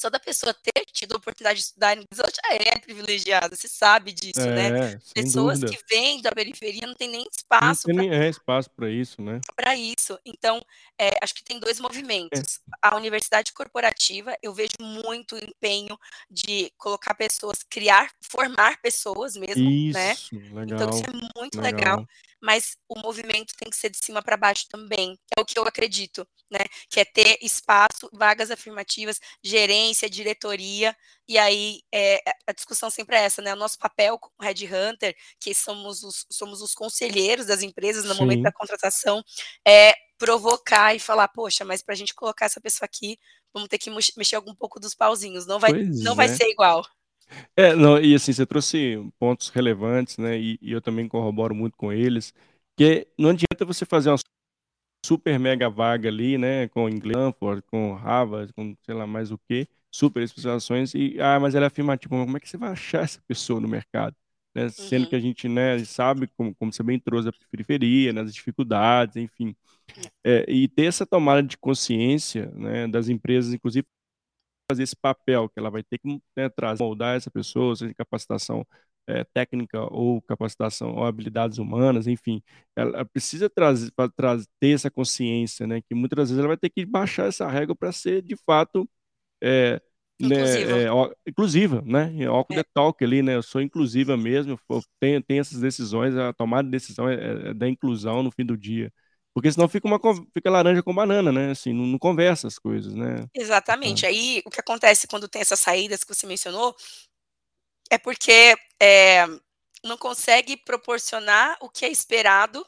[0.00, 3.68] só da pessoa ter tido a oportunidade de estudar inglês, ela já é privilegiada, você
[3.68, 4.66] sabe disso, né?
[4.66, 5.00] é, né?
[5.14, 5.78] Pessoas dúvida.
[5.78, 7.86] que vêm da periferia não tem nem espaço.
[7.88, 8.16] Não tem pra...
[8.16, 9.40] nem é espaço para isso, né?
[9.54, 10.18] Para isso.
[10.24, 10.64] Então,
[10.98, 12.56] é, acho que tem dois movimentos.
[12.56, 12.88] É.
[12.88, 15.98] A universidade corporativa, eu vejo muito empenho
[16.30, 20.16] de colocar pessoas, criar, formar pessoas mesmo, isso, né?
[20.52, 21.98] Legal, então, isso é muito legal.
[21.98, 22.08] legal
[22.40, 25.18] mas o movimento tem que ser de cima para baixo também.
[25.36, 26.60] É o que eu acredito, né?
[26.88, 30.96] Que é ter espaço, vagas afirmativas, gerência, diretoria,
[31.28, 33.52] e aí é, a discussão sempre é essa, né?
[33.52, 38.14] O nosso papel como Red Hunter, que somos os, somos os conselheiros das empresas no
[38.14, 38.20] Sim.
[38.20, 39.22] momento da contratação,
[39.66, 43.18] é provocar e falar, poxa, mas para a gente colocar essa pessoa aqui,
[43.54, 46.16] vamos ter que mexer algum pouco dos pauzinhos, não vai, não é.
[46.16, 46.84] vai ser igual.
[47.56, 50.38] É, não, e assim, você trouxe pontos relevantes, né?
[50.38, 52.34] E, e, eu também corroboro muito com eles,
[52.76, 54.18] que não adianta você fazer uma
[55.04, 56.68] super mega vaga ali, né?
[56.68, 57.34] Com inglês,
[57.70, 61.68] com Harvard, com sei lá mais o que, super especializações, e ah, mas ela é
[61.68, 64.16] afirmativa, como é que você vai achar essa pessoa no mercado?
[64.54, 64.68] Né?
[64.68, 65.10] Sendo uhum.
[65.10, 69.16] que a gente né, sabe, como, como você bem trouxe, a periferia, nas né, dificuldades,
[69.16, 69.54] enfim.
[70.24, 73.86] É, e ter essa tomada de consciência né, das empresas, inclusive
[74.70, 78.66] fazer esse papel, que ela vai ter que né, trazer, moldar essa pessoa, seja capacitação
[79.06, 82.42] é, técnica ou capacitação ou habilidades humanas, enfim,
[82.76, 86.84] ela precisa trazer, trazer ter essa consciência, né, que muitas vezes ela vai ter que
[86.86, 88.88] baixar essa regra para ser de fato
[89.42, 89.80] é,
[90.20, 90.72] inclusiva.
[90.72, 92.28] Né, é, ó, inclusiva, né?
[92.28, 92.64] Óculos é.
[92.74, 93.36] talk ali, né?
[93.36, 94.58] Eu sou inclusiva mesmo,
[95.00, 98.56] tenho, tenho essas decisões, a tomada de decisão é, é da inclusão no fim do
[98.56, 98.92] dia.
[99.32, 100.00] Porque senão fica, uma,
[100.34, 101.52] fica laranja com banana, né?
[101.52, 103.26] Assim, não, não conversa as coisas, né?
[103.32, 104.04] Exatamente.
[104.04, 106.74] Aí o que acontece quando tem essas saídas que você mencionou
[107.90, 109.26] é porque é,
[109.84, 112.66] não consegue proporcionar o que é esperado,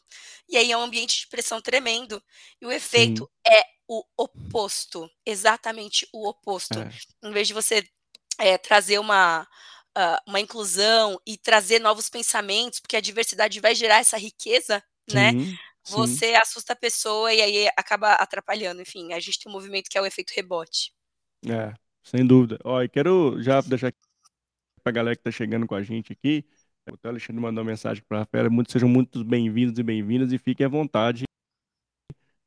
[0.48, 2.22] e aí é um ambiente de pressão tremendo.
[2.60, 3.52] E o efeito Sim.
[3.54, 6.78] é o oposto, exatamente o oposto.
[6.78, 6.90] É.
[7.22, 7.86] Em vez de você
[8.38, 9.42] é, trazer uma,
[9.96, 15.32] uh, uma inclusão e trazer novos pensamentos, porque a diversidade vai gerar essa riqueza, né?
[15.84, 16.34] Você Sim.
[16.36, 18.80] assusta a pessoa e aí acaba atrapalhando.
[18.80, 20.92] Enfim, a gente tem um movimento que é o efeito rebote.
[21.46, 22.58] É, sem dúvida.
[22.64, 23.98] Ó, e quero já deixar aqui
[24.82, 26.44] pra galera que tá chegando com a gente aqui.
[26.86, 28.50] O Alexandre mandou uma mensagem para a Rafaela.
[28.50, 31.24] Muito, sejam muito bem-vindos e bem-vindas e fiquem à vontade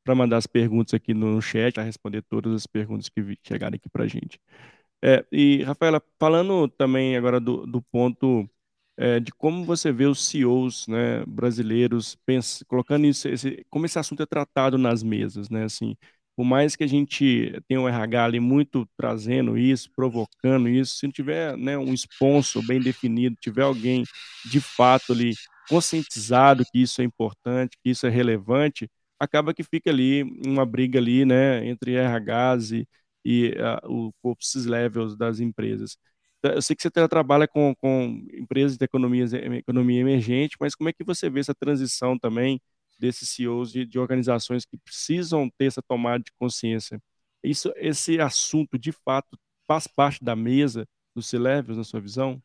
[0.04, 3.88] para mandar as perguntas aqui no chat, para responder todas as perguntas que chegarem aqui
[3.88, 4.40] para a gente.
[5.02, 8.48] É, e, Rafaela, falando também agora do, do ponto
[8.96, 13.98] é, de como você vê os CEOs né, brasileiros pensa, colocando isso, esse, como esse
[13.98, 15.64] assunto é tratado nas mesas, né?
[15.64, 15.96] Assim,
[16.36, 21.06] por mais que a gente tenha um RH ali muito trazendo isso, provocando isso, se
[21.06, 24.04] não tiver né, um sponsor bem definido, tiver alguém
[24.44, 25.32] de fato ali
[25.68, 30.98] conscientizado que isso é importante, que isso é relevante, acaba que fica ali uma briga
[30.98, 32.88] ali, né, entre RHs e,
[33.24, 33.48] e
[33.84, 35.96] uh, o corpo levels das empresas.
[36.54, 39.24] Eu sei que você trabalha com, com empresas de economia,
[39.56, 42.60] economia emergente, mas como é que você vê essa transição também
[42.98, 47.00] desses CEOs de, de organizações que precisam ter essa tomada de consciência?
[47.42, 52.42] Isso, esse assunto, de fato, faz parte da mesa do C-Levels, na sua visão?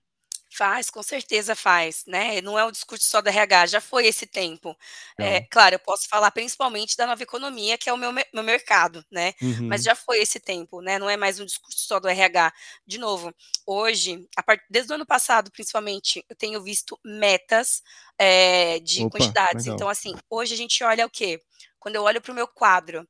[0.53, 4.25] Faz, com certeza faz, né, não é um discurso só do RH, já foi esse
[4.27, 4.75] tempo.
[5.17, 9.01] Eh, claro, eu posso falar principalmente da nova economia, que é o meu meu mercado,
[9.09, 9.33] né,
[9.69, 9.81] mas Uhum.
[9.81, 12.51] já foi esse tempo, né, não é mais um discurso só do RH.
[12.85, 13.33] De novo,
[13.65, 17.81] hoje, a par desde o ano passado, principalmente, eu tenho visto metas,
[18.19, 19.65] eh, de Opa, quantidades.
[19.65, 19.67] legal.
[19.67, 21.41] Então, assim, hoje a gente olha o quê?
[21.79, 23.07] Quando eu olho para o meu quadro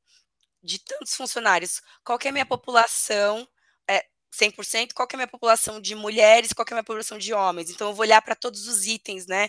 [0.62, 3.46] de tantos funcionários, qual é a minha população,
[4.32, 7.18] 100%, qual que é a minha população de mulheres, qual que é a minha população
[7.18, 7.70] de homens.
[7.70, 9.48] Então eu vou olhar para todos os itens, né,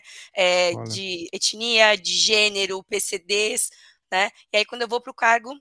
[0.72, 0.84] Olha.
[0.84, 3.69] de etnia, de gênero, PCDs,
[4.12, 5.54] né, e aí quando eu vou para o cargo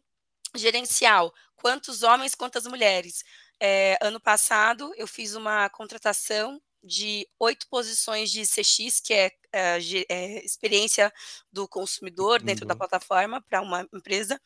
[0.56, 3.24] gerencial, quantos homens, quantas mulheres.
[3.60, 10.06] Eh, ano passado eu fiz uma contratação de 8 posições de CX, que é, ge
[10.10, 11.12] eh, experiência
[11.52, 14.40] do consumidor dentro da plataforma para uma empresa,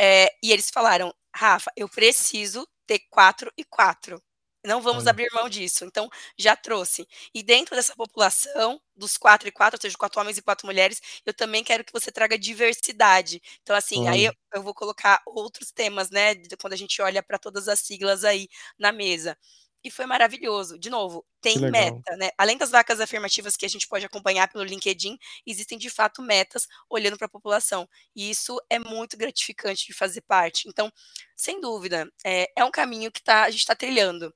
[0.00, 4.22] eh, e eles falaram: "Rafa, eu preciso ter 4 e 4,
[4.66, 5.08] não vamos Olha.
[5.08, 7.08] abrir mão disso", então já trouxe.
[7.34, 11.00] E dentro dessa população, dos 4 e 4, ou seja, 4 homens e 4 mulheres,
[11.26, 13.42] eu também quero que você traga diversidade.
[13.62, 14.36] Então, assim, aí eu Olha.
[14.54, 18.48] eu vou colocar outros temas, né, quando a gente olha para todas as siglas aí
[18.78, 19.36] na mesa.
[19.84, 20.76] E foi maravilhoso.
[20.78, 24.64] De novo, tem meta, né, além das vacas afirmativas que a gente pode acompanhar pelo
[24.64, 29.92] LinkedIn, existem de fato metas olhando para a população, e isso é muito gratificante de
[29.92, 30.68] fazer parte.
[30.68, 30.90] Então,
[31.36, 34.34] sem dúvida, eh, é um caminho que tá a gente tá trilhando,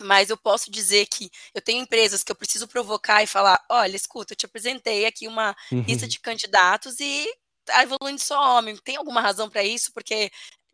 [0.00, 3.96] mas eu posso dizer que eu tenho empresas que eu preciso provocar e falar: "Olha,
[3.96, 6.08] escuta, eu te apresentei aqui uma lista Uhum.
[6.08, 7.26] de candidatos e
[7.64, 10.30] tá evoluindo só homem, tem alguma razão para isso?", porque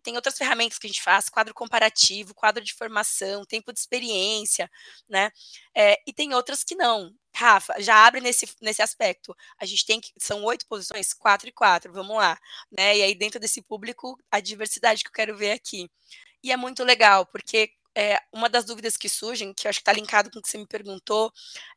[0.07, 4.71] tem outras ferramentas que a gente faz, quadro comparativo, quadro de formação, tempo de experiência,
[5.11, 5.31] né,
[5.77, 7.13] eh, e tem outras que não.
[7.37, 11.15] "Rafa, já abre nesse nesse aspecto, a gente tem que são 8 posições?
[11.15, 12.39] 4 e 4, vamos lá",
[12.73, 15.91] né, e aí dentro desse público, a diversidade que eu quero ver aqui.
[16.45, 19.85] E é muito legal, porque, eh, uma das dúvidas que surgem, que eu acho que
[19.85, 21.33] tá linkado com o que você me perguntou,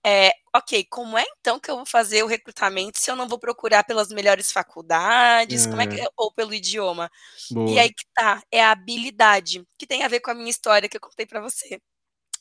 [0.05, 3.39] é: "Ok, como é então que eu vou fazer o recrutamento se eu não vou
[3.39, 6.09] procurar pelas melhores faculdades, como é que É.
[6.17, 7.09] ou pelo idioma?".
[7.65, 7.79] E Boa.
[7.79, 10.97] aí que tá, é a habilidade, que tem a ver com a minha história que
[10.97, 11.79] eu contei para você,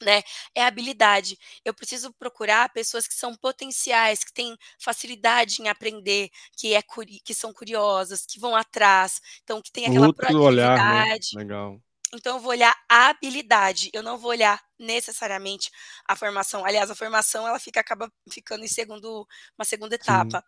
[0.02, 0.22] né,
[0.54, 1.38] é a habilidade.
[1.64, 6.82] Eu preciso procurar pessoas que são potenciais, que têm facilidade em aprender, que é
[7.24, 11.82] que são curiosas, que vão atrás, então que tem aquela Outro olhar, né, legal.
[12.14, 15.70] Então eu vou olhar a habilidade, eu não vou olhar necessariamente
[16.08, 16.64] a formação.
[16.64, 19.26] Aliás, a formação ela fica acaba ficando em segundo
[19.58, 20.38] uma segunda Sim.
[20.38, 20.42] etapa.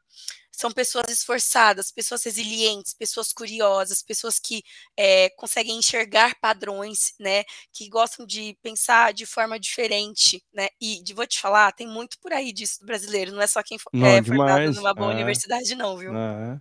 [0.53, 4.63] São pessoas esforçadas, pessoas resilientes, pessoas curiosas, pessoas que,
[4.97, 11.15] eh, conseguem enxergar padrões, né, que gostam de pensar de forma diferente, né, e de
[11.15, 14.19] vou te falar, tem muito por aí disso do brasileiro, não é só quem Não,
[14.19, 14.77] é formado demais.
[14.77, 15.13] numa boa É.
[15.13, 16.17] universidade não, viu.
[16.17, 16.61] É.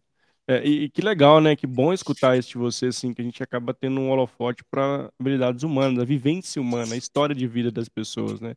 [0.50, 3.26] É, e e que legal, né, que bom escutar isso de você, assim, que a
[3.26, 7.72] gente acaba tendo um holofote pra habilidades humanas, a vivência humana, a história de vida
[7.72, 8.56] das pessoas, né.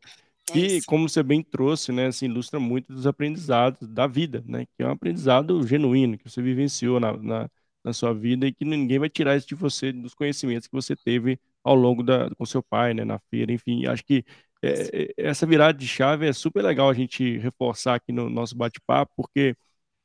[0.50, 0.86] É isso.
[0.86, 4.86] como você bem trouxe, né, assim, ilustra muito dos aprendizados da vida, né, que é
[4.88, 7.50] um aprendizado genuíno, que você vivenciou na na
[7.84, 10.96] na sua vida e que ninguém vai tirar isso de você, dos conhecimentos que você
[10.96, 13.86] teve ao longo da com seu pai, né, na feira, enfim.
[13.86, 14.24] Acho que,
[14.62, 18.56] eh eh, essa virada de chave é super legal a gente reforçar aqui no nosso
[18.56, 19.56] bate-papo, porque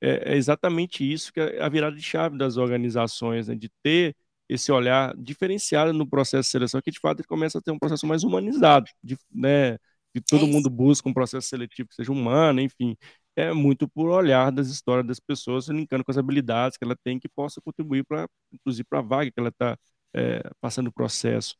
[0.01, 4.15] é é exatamente isso que é a virada de chave das organizações, né, de ter
[4.49, 7.79] esse olhar diferenciado no processo de seleção, que de fato ele começa a ter um
[7.79, 9.77] processo mais humanizado, de né,
[10.13, 10.47] que É todo isso.
[10.47, 12.95] mundo busca um processo seletivo que seja humano, enfim.
[13.35, 17.19] É muito por olhar das histórias das pessoas, linkando com as habilidades que ela tem,
[17.19, 19.77] que possa contribuir pra inclusive pra vaga que ela tá,
[20.15, 21.55] eh, passando o processo.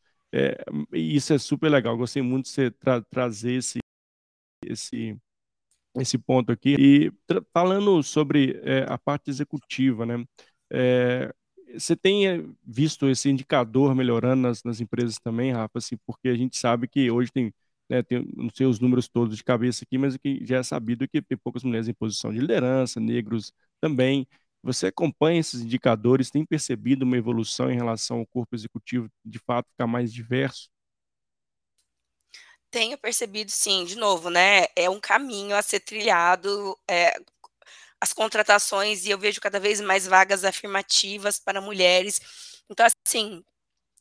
[0.94, 3.80] E isso é super legal, gostei muito de você tra trazer esse
[4.66, 5.18] esse
[6.02, 6.76] esse ponto aqui.
[6.80, 7.12] E
[7.54, 10.24] falando sobre, eh, a parte executiva, né,
[10.72, 11.34] eh,
[11.78, 16.36] você tem, eh, visto esse indicador melhorando nas nas empresas também, Rafa, assim, porque a
[16.36, 17.54] gente sabe que hoje tem,
[17.90, 21.04] né, tem não sei os números todos de cabeça aqui, mas que já é sabido
[21.04, 24.28] é que tem poucas mulheres em posição de liderança, negros também.
[24.64, 29.70] Você acompanha esses indicadores, tem percebido uma evolução em relação ao corpo executivo, de fato
[29.72, 30.70] ficar mais diverso?
[32.74, 37.14] Tenho percebido sim, de novo, né, é um caminho a ser trilhado, eh,
[38.02, 42.22] as contratações e eu vejo cada vez mais vagas afirmativas para mulheres.
[42.70, 43.44] Então, assim,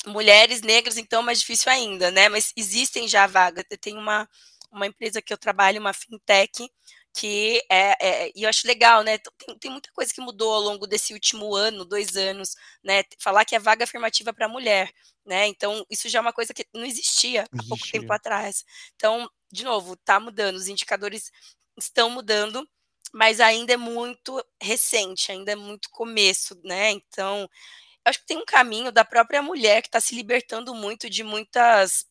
[0.06, 3.64] mulheres, negros, então mais difícil ainda, né, mas existem já vagas.
[3.80, 4.28] Tenho uma
[4.72, 6.70] uma empresa que eu trabalho, uma fintech,
[7.16, 7.96] que é
[8.28, 11.14] é e eu acho legal, né, tem tem muita coisa que mudou ao longo desse
[11.14, 14.92] último ano, 2 anos, né, falar que é vaga afirmativa para mulher,
[15.26, 18.14] né, então isso já é uma coisa que não existia há pouco tempo Existia.
[18.14, 18.64] atrás.
[18.96, 21.30] Então, de novo, tá mudando, os indicadores
[21.78, 22.68] estão mudando,
[23.14, 27.48] mas ainda é muito recente, ainda é muito começo, né, então,
[28.06, 32.06] acho que tem um caminho da própria mulher que tá se libertando muito de muitas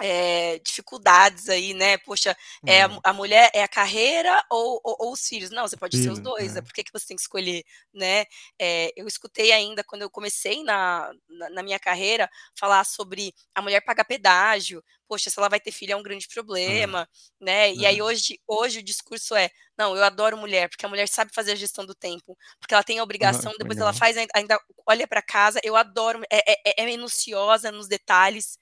[0.00, 1.98] é, dificuldades aí, né?
[1.98, 5.50] Poxa, é, a, a, mulher é a carreira ou, ou, ou os filhos?
[5.50, 6.62] Não, você pode Filho, ser os dois, é.
[6.62, 8.24] por que, que você tem que escolher, né?
[8.58, 13.62] É, eu escutei ainda quando eu comecei na, na, na, minha carreira falar sobre a
[13.62, 17.08] mulher pagar pedágio, poxa, se ela vai ter filho é um grande problema,
[17.40, 17.72] né?
[17.72, 21.32] E aí hoje, hoje o discurso é, não, eu adoro mulher, porque a mulher sabe
[21.34, 25.06] fazer a gestão do tempo, porque ela tem a obrigação, depois ela faz ainda, olha
[25.06, 28.58] para casa, eu adoro, é, é, é minuciosa nos detalhes,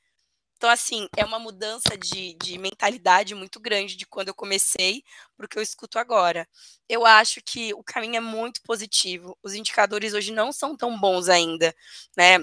[0.56, 5.04] então, assim, é uma mudança de, de mentalidade muito grande de quando eu comecei
[5.36, 6.48] para o que eu escuto agora.
[6.88, 9.36] Eu acho que o caminho é muito positivo.
[9.42, 11.74] Os indicadores hoje não são tão bons ainda,
[12.16, 12.38] né?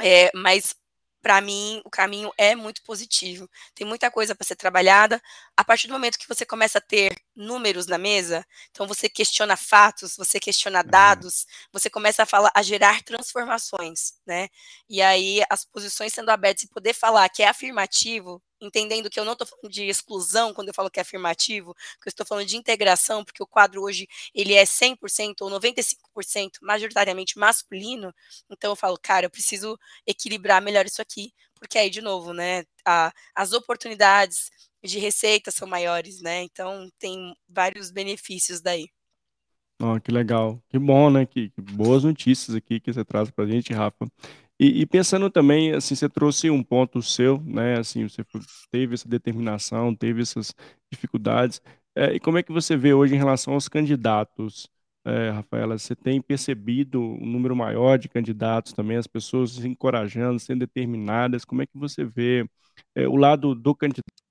[0.00, 0.74] É, mas
[1.22, 3.48] para mim, o caminho é muito positivo.
[3.74, 5.22] Tem muita coisa para ser trabalhada.
[5.56, 9.56] A partir do momento que você começa a ter números na mesa, então você questiona
[9.56, 10.86] fatos, você questiona uhum.
[10.86, 14.48] dados, você começa a falar, a gerar transformações, né?
[14.88, 19.24] E aí as posições sendo abertas e poder falar que é afirmativo, entendendo que eu
[19.24, 22.46] não estou falando de exclusão quando eu falo que é afirmativo, que eu estou falando
[22.46, 28.12] de integração, porque o quadro hoje ele é 100% ou 95% majoritariamente masculino,
[28.50, 32.64] então eu falo, cara, eu preciso equilibrar melhor isso aqui, porque aí, de novo, né,
[32.84, 34.50] a, as oportunidades
[34.84, 38.86] de receita são maiores, né, então tem vários benefícios daí.
[39.80, 43.44] Oh, que legal, que bom, né, que, que boas notícias aqui que você traz para
[43.44, 44.06] a gente, Rafa.
[44.58, 47.78] E, e, pensando também, assim, você trouxe um ponto seu, né?
[47.78, 48.24] Assim, você
[48.70, 50.54] teve essa determinação, teve essas
[50.92, 51.60] dificuldades.
[51.94, 54.68] É, e como é que você vê hoje em relação aos candidatos,
[55.04, 55.76] é, Rafaela?
[55.78, 61.44] Você tem percebido um número maior de candidatos também, as pessoas se encorajando, sendo determinadas?
[61.44, 62.48] Como é que você vê
[62.94, 64.23] é, o lado do candidato?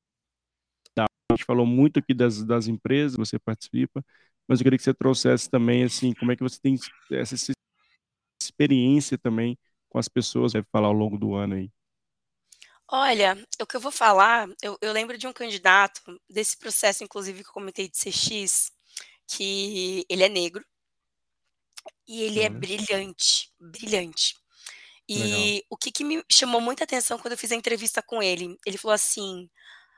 [1.34, 4.04] A gente falou muito aqui das, das empresas, você participa,
[4.48, 6.76] mas eu queria que você trouxesse também, assim, como é que você tem
[7.12, 7.36] essa
[8.41, 9.58] experiência também
[9.89, 11.72] com as pessoas deve falar ao longo do ano aí?
[12.88, 17.41] Olha, o que eu vou falar, eu, eu lembro de um candidato, desse processo, inclusive,
[17.43, 18.72] que eu comentei de CX,
[19.28, 20.63] que ele é negro
[22.08, 24.36] e ele é brilhante, brilhante.
[25.08, 25.62] E Legal.
[25.69, 28.58] o que, que me chamou muita atenção quando eu fiz a entrevista com ele?
[28.65, 29.50] Ele falou assim: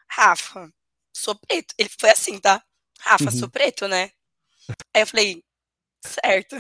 [0.10, 0.71] Rafa,
[1.15, 1.73] sou preto.
[1.78, 2.63] Ele foi assim, tá?
[2.99, 3.49] Rafa, sou uhum.
[3.49, 4.12] preto, né?
[4.93, 5.43] Aí eu falei,
[6.06, 6.56] certo.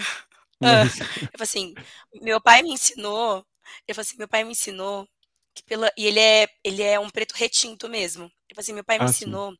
[0.59, 0.99] Mas...
[1.33, 1.73] eu falei assim,
[2.21, 3.45] meu pai me ensinou,
[3.87, 5.07] ele falou assim, meu pai me ensinou
[5.53, 8.25] que pela e ele é ele é um preto retinto mesmo.
[8.25, 9.53] Ele falou assim, meu pai me ah, ensinou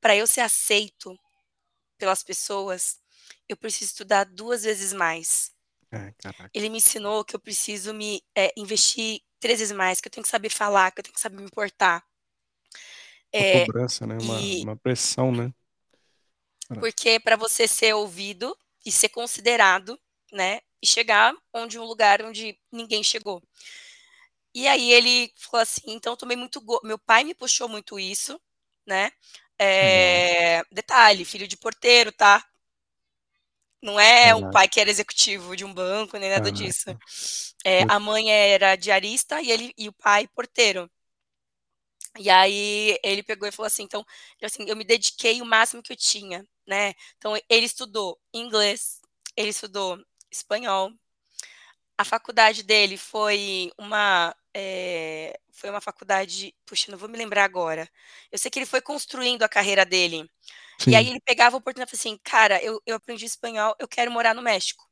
[0.00, 1.16] para eu ser aceito
[1.98, 2.98] pelas pessoas,
[3.48, 5.52] eu preciso estudar duas vezes mais.
[5.92, 6.12] É,
[6.54, 10.24] ele me ensinou que eu preciso me é, investir três vezes mais, que eu tenho
[10.24, 12.02] que saber falar, que eu tenho que saber me importar.
[13.32, 14.18] É, uma cobrança, né?
[14.20, 14.62] Uma, e...
[14.62, 15.52] uma pressão, né?
[16.80, 19.98] Porque para você ser ouvido e ser considerado,
[20.32, 20.60] né?
[20.80, 23.42] E chegar onde um lugar onde ninguém chegou.
[24.54, 26.80] E aí ele falou assim, então tomei muito go...
[26.84, 28.40] meu pai me puxou muito isso,
[28.86, 29.10] né?
[29.58, 30.62] É...
[30.70, 32.44] Detalhe, filho de porteiro, tá?
[33.82, 36.96] Não é um pai que era executivo de um banco, nem nada disso.
[37.64, 40.88] É, a mãe era diarista e ele e o pai porteiro.
[42.18, 44.04] E aí ele pegou e falou assim, então,
[44.42, 46.92] assim, eu me dediquei o máximo que eu tinha, né?
[47.16, 49.00] Então ele estudou inglês,
[49.36, 49.98] ele estudou
[50.30, 50.92] espanhol.
[51.96, 57.88] A faculdade dele foi uma é, foi uma faculdade, puxa, não vou me lembrar agora.
[58.30, 60.28] Eu sei que ele foi construindo a carreira dele.
[60.78, 60.90] Sim.
[60.90, 63.88] E aí ele pegava a oportunidade e falava assim, cara, eu, eu aprendi espanhol, eu
[63.88, 64.84] quero morar no México.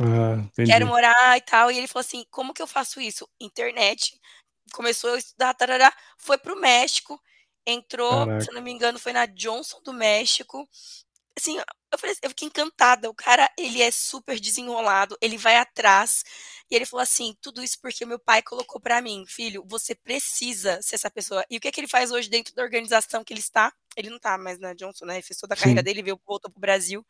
[0.00, 1.70] Ah, quero morar e tal.
[1.72, 3.28] E ele falou assim, como que eu faço isso?
[3.40, 4.18] Internet.
[4.72, 7.20] Começou a estudar, tarará, foi para o México,
[7.66, 8.40] entrou, Caraca.
[8.40, 10.68] se não me engano, foi na Johnson do México,
[11.38, 11.56] assim,
[11.92, 13.08] eu, falei, eu fiquei encantada.
[13.08, 16.24] O cara, ele é super desenrolado, ele vai atrás.
[16.70, 20.80] E ele falou assim: tudo isso porque meu pai colocou para mim, filho, você precisa
[20.82, 21.44] ser essa pessoa.
[21.50, 23.72] E o que é que ele faz hoje dentro da organização que ele está?
[23.96, 25.14] Ele não tá mais na Johnson, né?
[25.14, 25.62] Ele fez toda a Sim.
[25.62, 27.04] carreira dele, veio, voltou pro Brasil.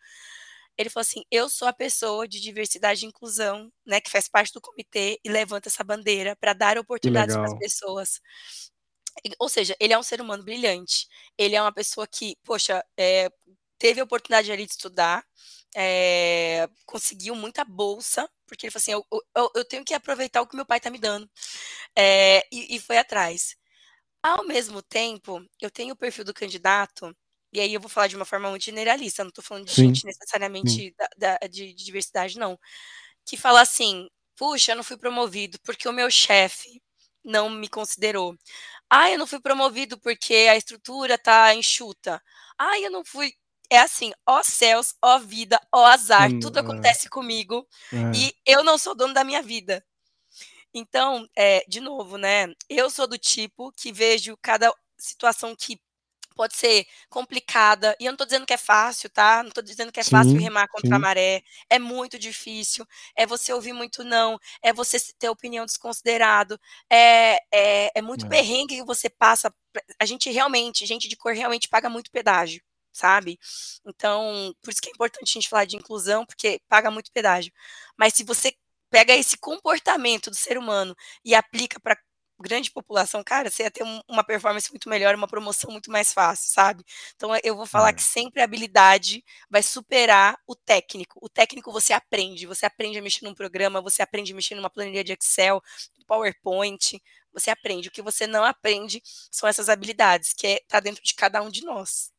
[0.79, 4.53] Ele falou assim: eu sou a pessoa de diversidade e inclusão, né, que faz parte
[4.53, 8.21] do comitê e levanta essa bandeira para dar oportunidades para as pessoas.
[9.41, 11.09] Ou seja, ele é um ser humano brilhante.
[11.37, 13.29] Ele é uma pessoa que, poxa, é,
[13.77, 15.25] teve a oportunidade ali de estudar,
[15.77, 19.07] é, conseguiu muita bolsa, porque ele falou assim: eu,
[19.37, 21.29] eu, eu, tenho que aproveitar o que meu pai está me dando.
[21.97, 23.57] É, e, e, foi atrás.
[24.23, 27.17] Ao mesmo tempo, eu tenho o perfil do candidato,
[27.53, 29.87] e aí eu vou falar de uma forma muito generalista, não estou falando de Sim.
[29.87, 32.59] gente necessariamente da, da, de, de diversidade, não.
[33.25, 36.83] Que fala assim: puxa, eu não fui promovido porque o meu chefe
[37.25, 38.37] não me considerou.
[38.91, 42.23] Ah, eu não fui promovido porque a estrutura tá enxuta.
[42.59, 43.33] Ah, eu não fui
[43.71, 46.63] é assim, ó céus, ó vida, ó azar, hum, tudo é.
[46.63, 48.17] acontece comigo é.
[48.17, 49.85] e eu não sou dono da minha vida.
[50.73, 52.47] Então, é, de novo, né?
[52.69, 55.81] Eu sou do tipo que vejo cada situação que
[56.39, 59.43] pode ser complicada, e eu não estou dizendo que é fácil, tá?
[59.43, 60.95] Não estou dizendo que é sim, fácil remar contra sim.
[60.95, 62.87] a maré, é muito difícil,
[63.17, 66.57] é você ouvir muito não, é você ter opinião desconsiderado,
[66.89, 68.29] é, é, é muito é.
[68.29, 69.53] perrengue que você passa,
[69.99, 72.63] a gente realmente, gente de cor realmente paga muito pedágio,
[72.93, 73.37] sabe?
[73.85, 77.53] Então, por isso que é importante a gente falar de inclusão, porque paga muito pedágio.
[77.97, 78.55] Mas se você
[78.91, 81.99] pega esse comportamento do ser humano e aplica para
[82.43, 86.13] grande população, cara, você ia ter um, uma performance muito melhor, uma promoção muito mais
[86.13, 86.85] fácil, sabe?
[87.17, 87.93] Então eu vou falar é.
[87.93, 91.19] que sempre a habilidade vai superar o técnico.
[91.23, 94.71] O técnico você aprende, você aprende a mexer num programa, você aprende a mexer numa
[94.71, 95.63] planilha de Excel,
[96.09, 97.01] PowerPoint,
[97.33, 97.89] você aprende.
[97.89, 101.51] O que você não aprende são essas habilidades, que é, tá dentro de cada um
[101.51, 102.11] de nós.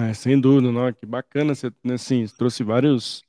[0.00, 3.22] É, sem dúvida, não, que bacana, você né, assim, trouxe vários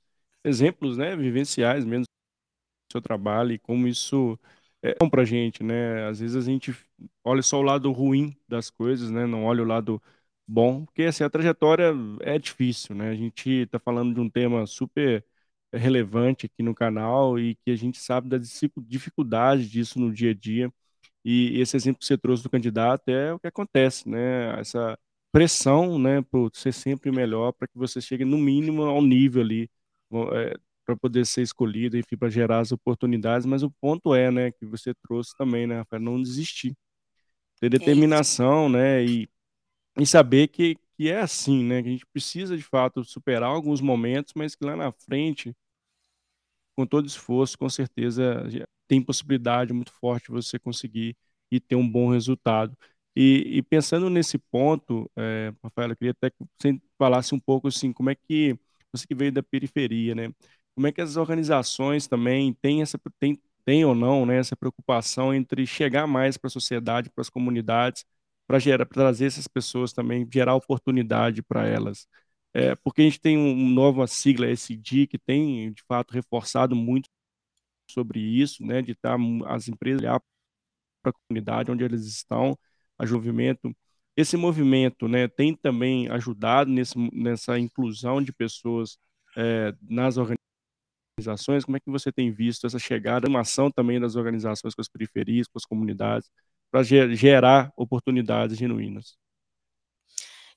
[0.44, 4.40] exemplos, né, vivenciais mesmo do seu trabalho e como isso
[4.92, 6.08] é bom pra gente, né?
[6.08, 6.76] Às vezes a gente
[7.24, 9.26] olha só o lado ruim das coisas, né?
[9.26, 10.02] Não olha o lado
[10.48, 13.10] bom, porque assim, a trajetória é difícil, né?
[13.10, 15.26] A gente tá falando de um tema super
[15.74, 18.38] relevante aqui no canal e que a gente sabe da
[18.78, 20.72] dificuldade disso no dia a dia.
[21.24, 24.60] E esse exemplo que você trouxe do candidato é o que acontece, né?
[24.60, 24.98] Essa
[25.32, 29.70] pressão, né, por ser sempre melhor para que você chegue no mínimo ao nível ali
[30.34, 34.52] é, para poder ser escolhido, enfim, para gerar as oportunidades, mas o ponto é, né,
[34.52, 36.76] que você trouxe também, né, Rafael, não desistir.
[37.60, 39.30] Ter determinação, né, e,
[39.98, 43.82] e saber que, que é assim, né, que a gente precisa, de fato, superar alguns
[43.82, 45.56] momentos, mas que lá na frente,
[46.76, 48.48] com todo esforço, com certeza,
[48.88, 51.16] tem possibilidade muito forte de você conseguir
[51.52, 52.78] e ter um bom resultado.
[53.16, 57.68] E, e pensando nesse ponto, é, Rafael, eu queria até que você falasse um pouco
[57.70, 58.58] assim, como é que
[58.92, 60.34] você que veio da periferia, né?
[60.76, 65.34] Como é que as organizações também têm essa têm, têm ou não né, essa preocupação
[65.34, 68.06] entre chegar mais para a sociedade, para as comunidades,
[68.48, 72.08] para gerar, trazer essas pessoas também, gerar oportunidade para elas.
[72.54, 76.76] É, porque a gente tem uma um nova sigla SD que tem de fato reforçado
[76.76, 77.10] muito
[77.90, 79.18] sobre isso, né, de estar
[79.48, 80.02] as empresas
[81.02, 82.58] para a comunidade onde eles estão,
[82.98, 83.76] a movimento.
[84.16, 88.98] Esse movimento, né, tem também ajudado nesse, nessa inclusão de pessoas
[89.38, 90.55] é, nas organizações
[91.18, 94.82] organizações, como é que você tem visto essa chegada, a ação também das organizações com
[94.82, 96.30] as periferias, com as comunidades,
[96.70, 99.18] para gerar oportunidades genuínas?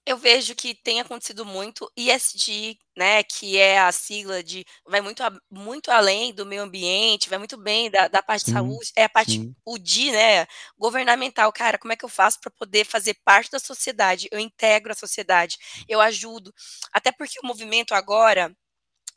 [0.04, 5.22] Eu vejo que tem acontecido muito ESG, né, que é a sigla de vai muito,
[5.50, 9.04] muito além do meio ambiente, vai muito bem da, da parte sim, de saúde, é
[9.04, 9.54] a parte sim.
[9.66, 10.46] o D, né,
[10.78, 14.28] governamental, cara, como é que eu faço para poder fazer parte da sociedade?
[14.32, 16.54] Eu integro a sociedade, eu ajudo,
[16.90, 18.56] até porque o movimento agora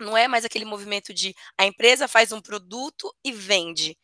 [0.01, 3.97] não é mais aquele movimento de a empresa faz um produto e vende.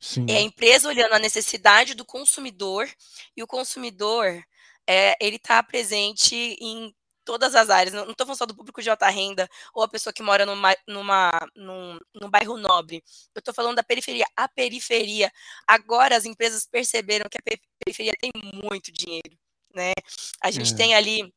[0.00, 0.26] Sim.
[0.28, 2.88] É a empresa olhando a necessidade do consumidor
[3.36, 4.42] e o consumidor
[4.86, 6.92] é, ele está presente em
[7.24, 7.94] todas as áreas.
[7.94, 10.74] Não estou falando só do público de alta renda ou a pessoa que mora numa,
[10.88, 13.02] numa, num, num bairro nobre.
[13.34, 14.26] Eu estou falando da periferia.
[14.36, 15.30] A periferia.
[15.66, 19.38] Agora as empresas perceberam que a periferia tem muito dinheiro.
[19.74, 19.92] Né?
[20.40, 20.76] A gente é.
[20.76, 21.32] tem ali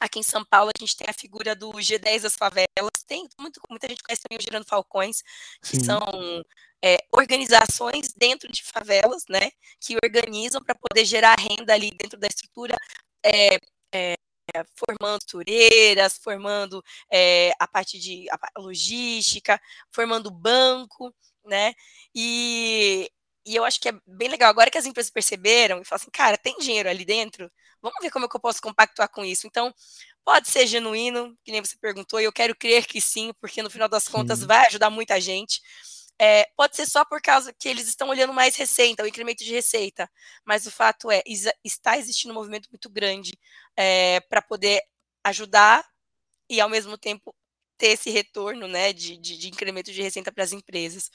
[0.00, 2.66] Aqui em São Paulo, a gente tem a figura do G10 das favelas.
[3.06, 5.22] Tem muito, muita gente conhece também o Girando Falcões,
[5.62, 5.84] que Sim.
[5.84, 6.00] são
[6.82, 9.50] é, organizações dentro de favelas, né?
[9.78, 12.76] Que organizam para poder gerar renda ali dentro da estrutura.
[13.24, 13.58] É,
[13.92, 19.60] é, formando tureiras, formando é, a parte de a logística,
[19.92, 21.74] formando banco, né?
[22.14, 23.10] E,
[23.46, 24.50] e eu acho que é bem legal.
[24.50, 27.50] Agora que as empresas perceberam e falam assim, cara, tem dinheiro ali dentro,
[27.82, 29.46] Vamos ver como é que eu posso compactuar com isso.
[29.46, 29.74] Então,
[30.24, 33.70] pode ser genuíno, que nem você perguntou, e eu quero crer que sim, porque no
[33.70, 34.12] final das sim.
[34.12, 35.60] contas vai ajudar muita gente.
[36.18, 39.52] É, pode ser só por causa que eles estão olhando mais receita, o incremento de
[39.52, 40.10] receita,
[40.44, 41.22] mas o fato é,
[41.64, 43.32] está existindo um movimento muito grande
[43.74, 44.82] é, para poder
[45.24, 45.82] ajudar
[46.48, 47.34] e, ao mesmo tempo,
[47.78, 51.10] ter esse retorno né, de, de, de incremento de receita para as empresas.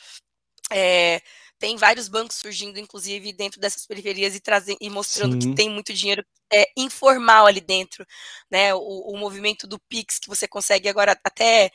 [0.71, 1.21] É,
[1.57, 5.49] tem vários bancos surgindo, inclusive, dentro dessas periferias e, trazendo, e mostrando Sim.
[5.49, 8.05] que tem muito dinheiro é, informal ali dentro.
[8.49, 8.73] Né?
[8.73, 11.71] O, o, movimento do Pix, que você consegue agora até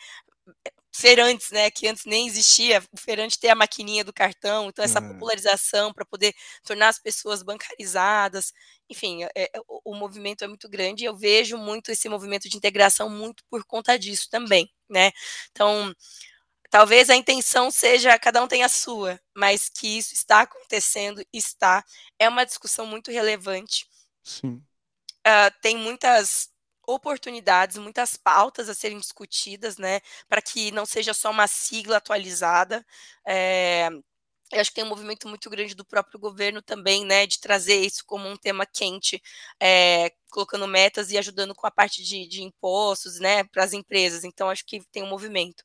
[0.93, 5.01] feirantes, né, que antes nem existia, o feirante ter a maquininha do cartão, então essa
[5.01, 5.13] uhum.
[5.13, 8.53] popularização para poder tornar as pessoas bancarizadas,
[8.89, 12.49] enfim, é, é, o, o, movimento é muito grande e eu vejo muito esse movimento
[12.49, 15.13] de integração muito por conta disso também, né,
[15.53, 15.95] então
[16.71, 21.85] Talvez a intenção seja cada um tem a sua, mas que isso está acontecendo, está.
[22.19, 23.89] É uma discussão muito relevante.
[24.23, 24.63] Sim.
[25.27, 26.49] Uh, tem muitas
[26.87, 32.85] oportunidades, muitas pautas a serem discutidas, né, para que não seja só uma sigla atualizada.
[33.27, 33.89] É,
[34.53, 37.77] eu acho que tem um movimento muito grande do próprio governo também, né, de trazer
[37.77, 39.23] isso como um tema quente,
[39.61, 44.25] é, colocando metas e ajudando com a parte de, de impostos, né, para as empresas.
[44.25, 45.63] Então, acho que tem um movimento.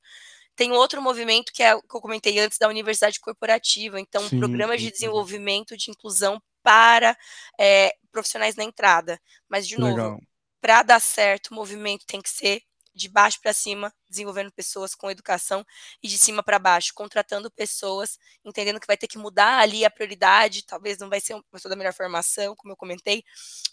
[0.55, 4.81] Tem outro movimento que é que eu comentei antes da universidade corporativa, então sim, programas
[4.81, 7.17] de desenvolvimento de inclusão para
[7.59, 9.19] é, profissionais na entrada.
[9.49, 10.13] Mas, de novo,
[10.61, 12.63] para dar certo, o movimento tem que ser
[12.95, 15.65] de baixo para cima, desenvolvendo pessoas com educação
[16.01, 19.91] e de cima para baixo, contratando pessoas, entendendo que vai ter que mudar ali a
[19.91, 23.23] prioridade, talvez não vai ser uma pessoa da melhor formação, como eu comentei,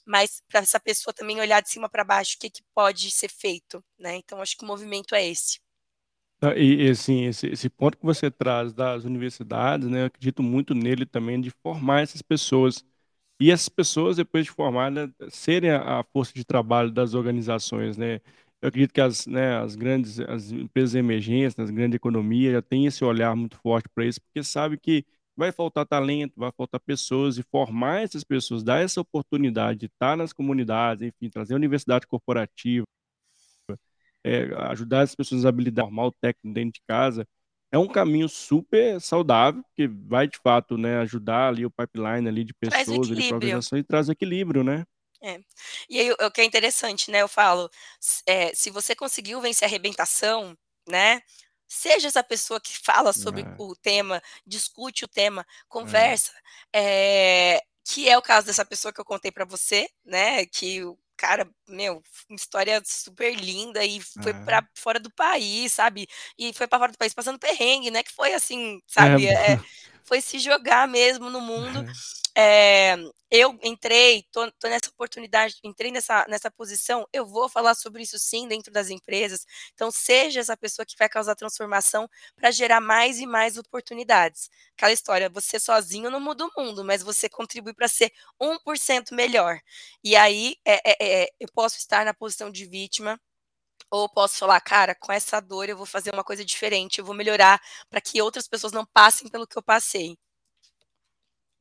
[0.05, 3.31] mas para essa pessoa também olhar de cima para baixo o que, que pode ser
[3.31, 4.17] feito, né?
[4.17, 5.61] Então acho que o movimento é esse.
[6.45, 10.75] Ah, e, assim, esse, esse ponto que você traz das universidades, né, eu acredito muito
[10.75, 12.85] nele também de formar essas pessoas
[13.41, 18.21] e essas pessoas depois de formadas serem a, a força de trabalho das organizações, né?
[18.63, 22.87] Eu acredito que as, né, as grandes as empresas emergentes, as grandes economias já têm
[22.87, 25.05] esse olhar muito forte para isso, porque sabe que
[25.37, 30.17] vai faltar talento, vai faltar pessoas e formar essas pessoas, dar essa oportunidade de estar
[30.17, 32.87] nas comunidades, enfim, trazer a universidade corporativa,
[34.25, 37.27] é, ajudar as pessoas a habilidade normal técnico dentro de casa,
[37.73, 42.45] é um caminho super saudável, que vai de fato, né, ajudar ali o pipeline ali
[42.45, 44.85] de pessoas, ali para organização e traz equilíbrio, né?
[45.23, 45.41] É.
[45.89, 47.71] E aí, o que é interessante, né, eu falo,
[48.27, 50.57] é, se você conseguiu vencer a arrebentação,
[50.87, 51.23] né,
[51.67, 53.55] seja essa pessoa que fala sobre é.
[53.59, 56.33] o tema, discute o tema, conversa,
[56.73, 57.55] é.
[57.57, 60.99] É, que é o caso dessa pessoa que eu contei para você, né, que o
[61.17, 64.63] cara, meu, uma história super linda e foi para é.
[64.75, 66.07] fora do país, sabe?
[66.39, 68.03] E foi para fora do país passando perrengue, né?
[68.03, 69.27] Que foi assim, sabe?
[69.27, 69.59] É.
[70.05, 71.85] foi se jogar mesmo no mundo.
[72.35, 72.97] É,
[73.31, 78.19] eu entrei, tô, tô, nessa oportunidade, entrei nessa, nessa posição, eu vou falar sobre isso
[78.19, 79.47] sim dentro das empresas.
[79.75, 84.51] Então, seja essa pessoa que vai causar transformação para gerar mais e mais oportunidades.
[84.77, 89.59] Aquela história, você sozinho não muda o mundo, mas você contribui para ser 1% melhor.
[90.03, 93.21] E aí, é, é, é, eu posso estar na posição de vítima,
[93.91, 97.15] ou posso falar, cara, com essa dor eu vou fazer uma coisa diferente, eu vou
[97.15, 97.61] melhorar
[97.91, 100.17] para que outras pessoas não passem pelo que eu passei.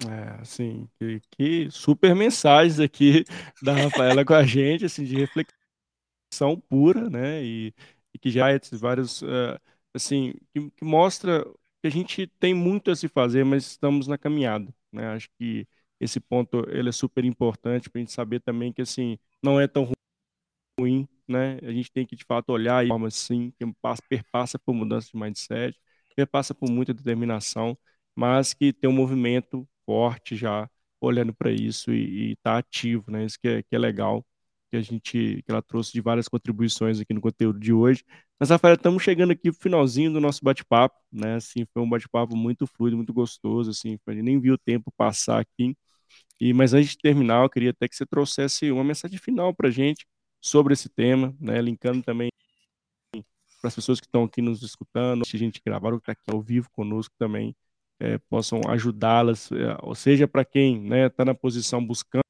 [0.07, 3.23] É, assim, que, que super mensagens aqui
[3.61, 7.43] da Rafaela com a gente, assim, de reflexão pura, né?
[7.43, 7.73] E,
[8.13, 9.59] e que já é vários, uh,
[9.93, 11.43] assim, que, que, mostra
[11.81, 15.07] que a gente tem muito a se fazer, mas estamos na caminhada, né?
[15.13, 15.67] Acho que
[16.01, 19.67] esse ponto ele é super importante para a gente saber também que, assim, não é
[19.67, 19.89] tão
[20.79, 21.59] ruim, né?
[21.63, 23.65] A gente tem que, de fato, olhar e forma assim, que
[24.09, 25.77] perpassa por mudança de mindset,
[26.15, 27.77] perpassa por muita determinação,
[28.15, 33.25] mas que tem um movimento forte já olhando para isso e está ativo, né?
[33.25, 34.25] Isso que é, que é legal,
[34.69, 38.03] que a gente, que ela trouxe de várias contribuições aqui no conteúdo de hoje.
[38.39, 41.35] Mas, Rafael, estamos chegando aqui pro finalzinho do nosso bate-papo, né?
[41.35, 44.91] Assim, foi um bate-papo muito fluido, muito gostoso, assim, a gente nem viu o tempo
[44.97, 45.75] passar aqui.
[46.39, 49.67] E, mas antes de terminar, eu queria até que você trouxesse uma mensagem final para
[49.69, 50.05] a gente
[50.41, 51.61] sobre esse tema, né?
[51.61, 52.29] Linkando também
[53.61, 56.31] para as pessoas que estão aqui nos escutando, se a gente gravar ou está aqui
[56.31, 57.55] ao vivo conosco também,
[57.99, 62.23] é, possam ajudá-las, é, ou seja, para quem está né, tá na posição buscando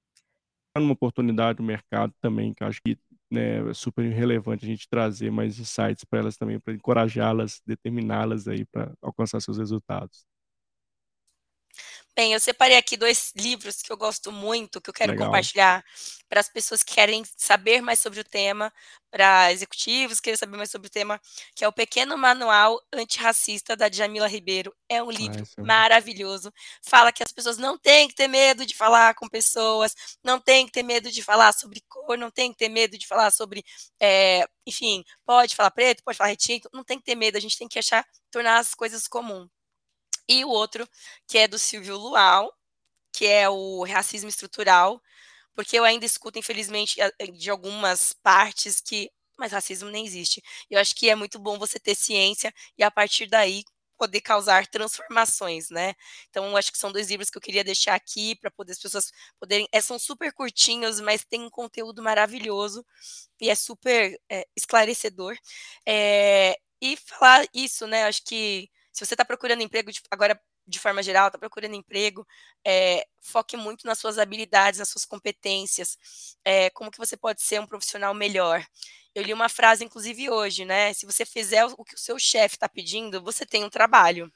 [0.77, 2.97] uma oportunidade no mercado também, que acho que
[3.31, 8.47] né, é super relevante a gente trazer mais insights para elas também, para encorajá-las, determiná-las
[8.47, 10.25] aí para alcançar seus resultados.
[12.13, 15.27] Bem, eu separei aqui dois livros que eu gosto muito, que eu quero Legal.
[15.27, 15.83] compartilhar
[16.27, 18.71] para as pessoas que querem saber mais sobre o tema,
[19.09, 21.21] para executivos que querem saber mais sobre o tema,
[21.55, 24.75] que é o Pequeno Manual Antirracista da Jamila Ribeiro.
[24.89, 26.51] É um livro ah, maravilhoso.
[26.81, 30.65] Fala que as pessoas não têm que ter medo de falar com pessoas, não têm
[30.65, 33.63] que ter medo de falar sobre cor, não têm que ter medo de falar sobre,
[34.01, 37.57] é, enfim, pode falar preto, pode falar retinto, não tem que ter medo, a gente
[37.57, 39.49] tem que achar, tornar as coisas comuns
[40.31, 40.87] e o outro,
[41.27, 42.53] que é do Silvio Luau,
[43.13, 45.01] que é o racismo estrutural,
[45.55, 46.97] porque eu ainda escuto, infelizmente,
[47.33, 50.41] de algumas partes que mas racismo nem existe.
[50.69, 53.63] Eu acho que é muito bom você ter ciência e a partir daí
[53.97, 55.93] poder causar transformações, né?
[56.29, 59.11] Então, acho que são dois livros que eu queria deixar aqui para poder as pessoas
[59.39, 59.67] poderem.
[59.71, 62.85] É, são super curtinhos, mas tem um conteúdo maravilhoso
[63.39, 65.35] e é super é, esclarecedor.
[65.87, 68.03] É, e falar isso, né?
[68.05, 68.69] Acho que
[69.01, 72.25] se você está procurando emprego de, agora de forma geral, está procurando emprego,
[72.65, 75.97] é, foque muito nas suas habilidades, nas suas competências,
[76.45, 78.63] é, como que você pode ser um profissional melhor.
[79.15, 80.93] Eu li uma frase, inclusive, hoje, né?
[80.93, 84.31] Se você fizer o que o seu chefe está pedindo, você tem um trabalho.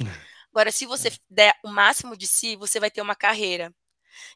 [0.52, 3.72] Agora, se você der o máximo de si, você vai ter uma carreira.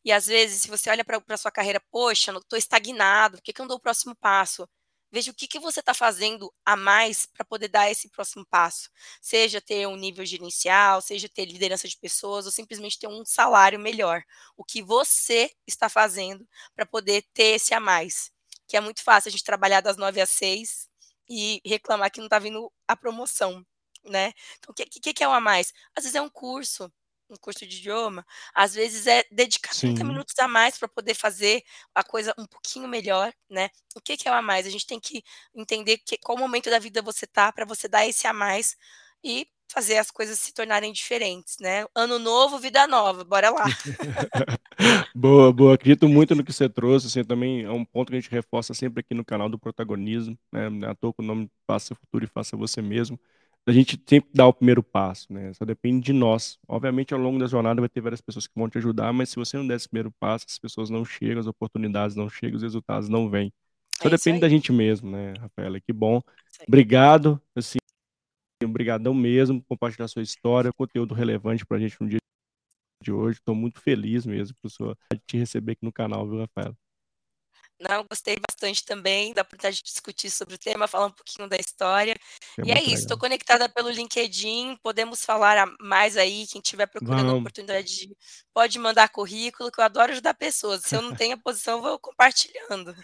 [0.05, 3.53] E às vezes, se você olha para a sua carreira, poxa, estou estagnado, por que,
[3.53, 4.69] que eu não dou o próximo passo?
[5.13, 8.91] Veja o que, que você está fazendo a mais para poder dar esse próximo passo.
[9.21, 13.79] Seja ter um nível gerencial, seja ter liderança de pessoas, ou simplesmente ter um salário
[13.79, 14.25] melhor.
[14.57, 18.33] O que você está fazendo para poder ter esse a mais.
[18.67, 20.89] Que é muito fácil a gente trabalhar das nove às seis
[21.29, 23.65] e reclamar que não está vindo a promoção,
[24.05, 24.33] né?
[24.59, 25.73] Então, o que, que, que é o a mais?
[25.95, 26.93] Às vezes é um curso,
[27.33, 28.24] um curso de idioma,
[28.55, 29.95] às vezes é dedicar Sim.
[29.95, 31.62] 30 minutos a mais para poder fazer
[31.95, 33.70] a coisa um pouquinho melhor, né?
[33.97, 34.66] O que, que é o a mais?
[34.66, 35.22] A gente tem que
[35.55, 38.76] entender que, qual momento da vida você tá para você dar esse a mais
[39.24, 41.87] e fazer as coisas se tornarem diferentes, né?
[41.95, 43.64] Ano novo, vida nova, bora lá.
[45.14, 45.74] boa, boa.
[45.74, 48.74] Acredito muito no que você trouxe, assim, também é um ponto que a gente reforça
[48.74, 50.68] sempre aqui no canal do protagonismo, né?
[50.87, 53.18] À toa com o nome Faça Futuro e Faça Você Mesmo
[53.67, 55.53] a gente sempre dá o primeiro passo, né?
[55.53, 56.59] Só depende de nós.
[56.67, 59.37] Obviamente, ao longo da jornada vai ter várias pessoas que vão te ajudar, mas se
[59.37, 62.63] você não der esse primeiro passo, as pessoas não chegam, as oportunidades não chegam, os
[62.63, 63.53] resultados não vêm.
[64.01, 65.81] Só é depende da gente mesmo, né, Rafaela?
[65.81, 66.21] Que bom.
[66.67, 67.79] Obrigado, assim,
[68.65, 72.19] obrigadão mesmo por compartilhar sua história, conteúdo relevante para a gente no dia
[73.03, 73.39] de hoje.
[73.39, 74.97] Estou muito feliz mesmo por sua
[75.27, 76.77] te receber aqui no canal, viu, Rafaela?
[77.89, 81.57] Não, gostei bastante também da oportunidade de discutir sobre o tema, falar um pouquinho da
[81.57, 82.14] história.
[82.59, 87.26] É e é isso, estou conectada pelo LinkedIn, podemos falar mais aí, quem estiver procurando
[87.26, 87.41] Vamos.
[87.41, 88.16] oportunidade de,
[88.55, 90.83] pode mandar currículo, que eu adoro ajudar pessoas.
[90.83, 92.95] Se eu não tenho a posição, vou compartilhando.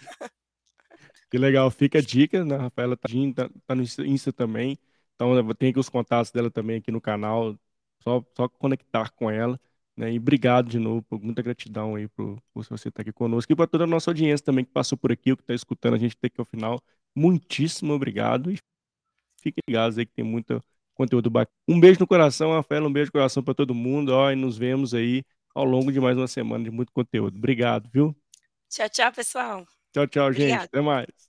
[1.29, 2.55] Que legal, fica a dica, né?
[2.55, 4.79] A Rafaela tá, tá, tá no Insta também.
[5.13, 7.55] Então, tem aqui os contatos dela também aqui no canal.
[8.01, 9.59] Só, só conectar com ela.
[9.99, 10.13] Né?
[10.13, 13.55] E obrigado de novo, por muita gratidão aí por, por você estar aqui conosco e
[13.55, 16.15] para toda a nossa audiência também que passou por aqui, que está escutando a gente
[16.17, 16.81] até aqui ao final.
[17.13, 18.57] Muitíssimo obrigado e
[19.41, 21.53] fiquem ligados aí que tem muito conteúdo bacana.
[21.67, 24.57] Um beijo no coração, Rafael, um beijo no coração para todo mundo, ó, e nos
[24.57, 25.21] vemos aí
[25.53, 27.37] ao longo de mais uma semana de muito conteúdo.
[27.37, 28.15] Obrigado, viu?
[28.69, 29.67] Tchau, tchau, pessoal.
[29.91, 30.63] Tchau, tchau, gente.
[30.63, 31.28] Até mais.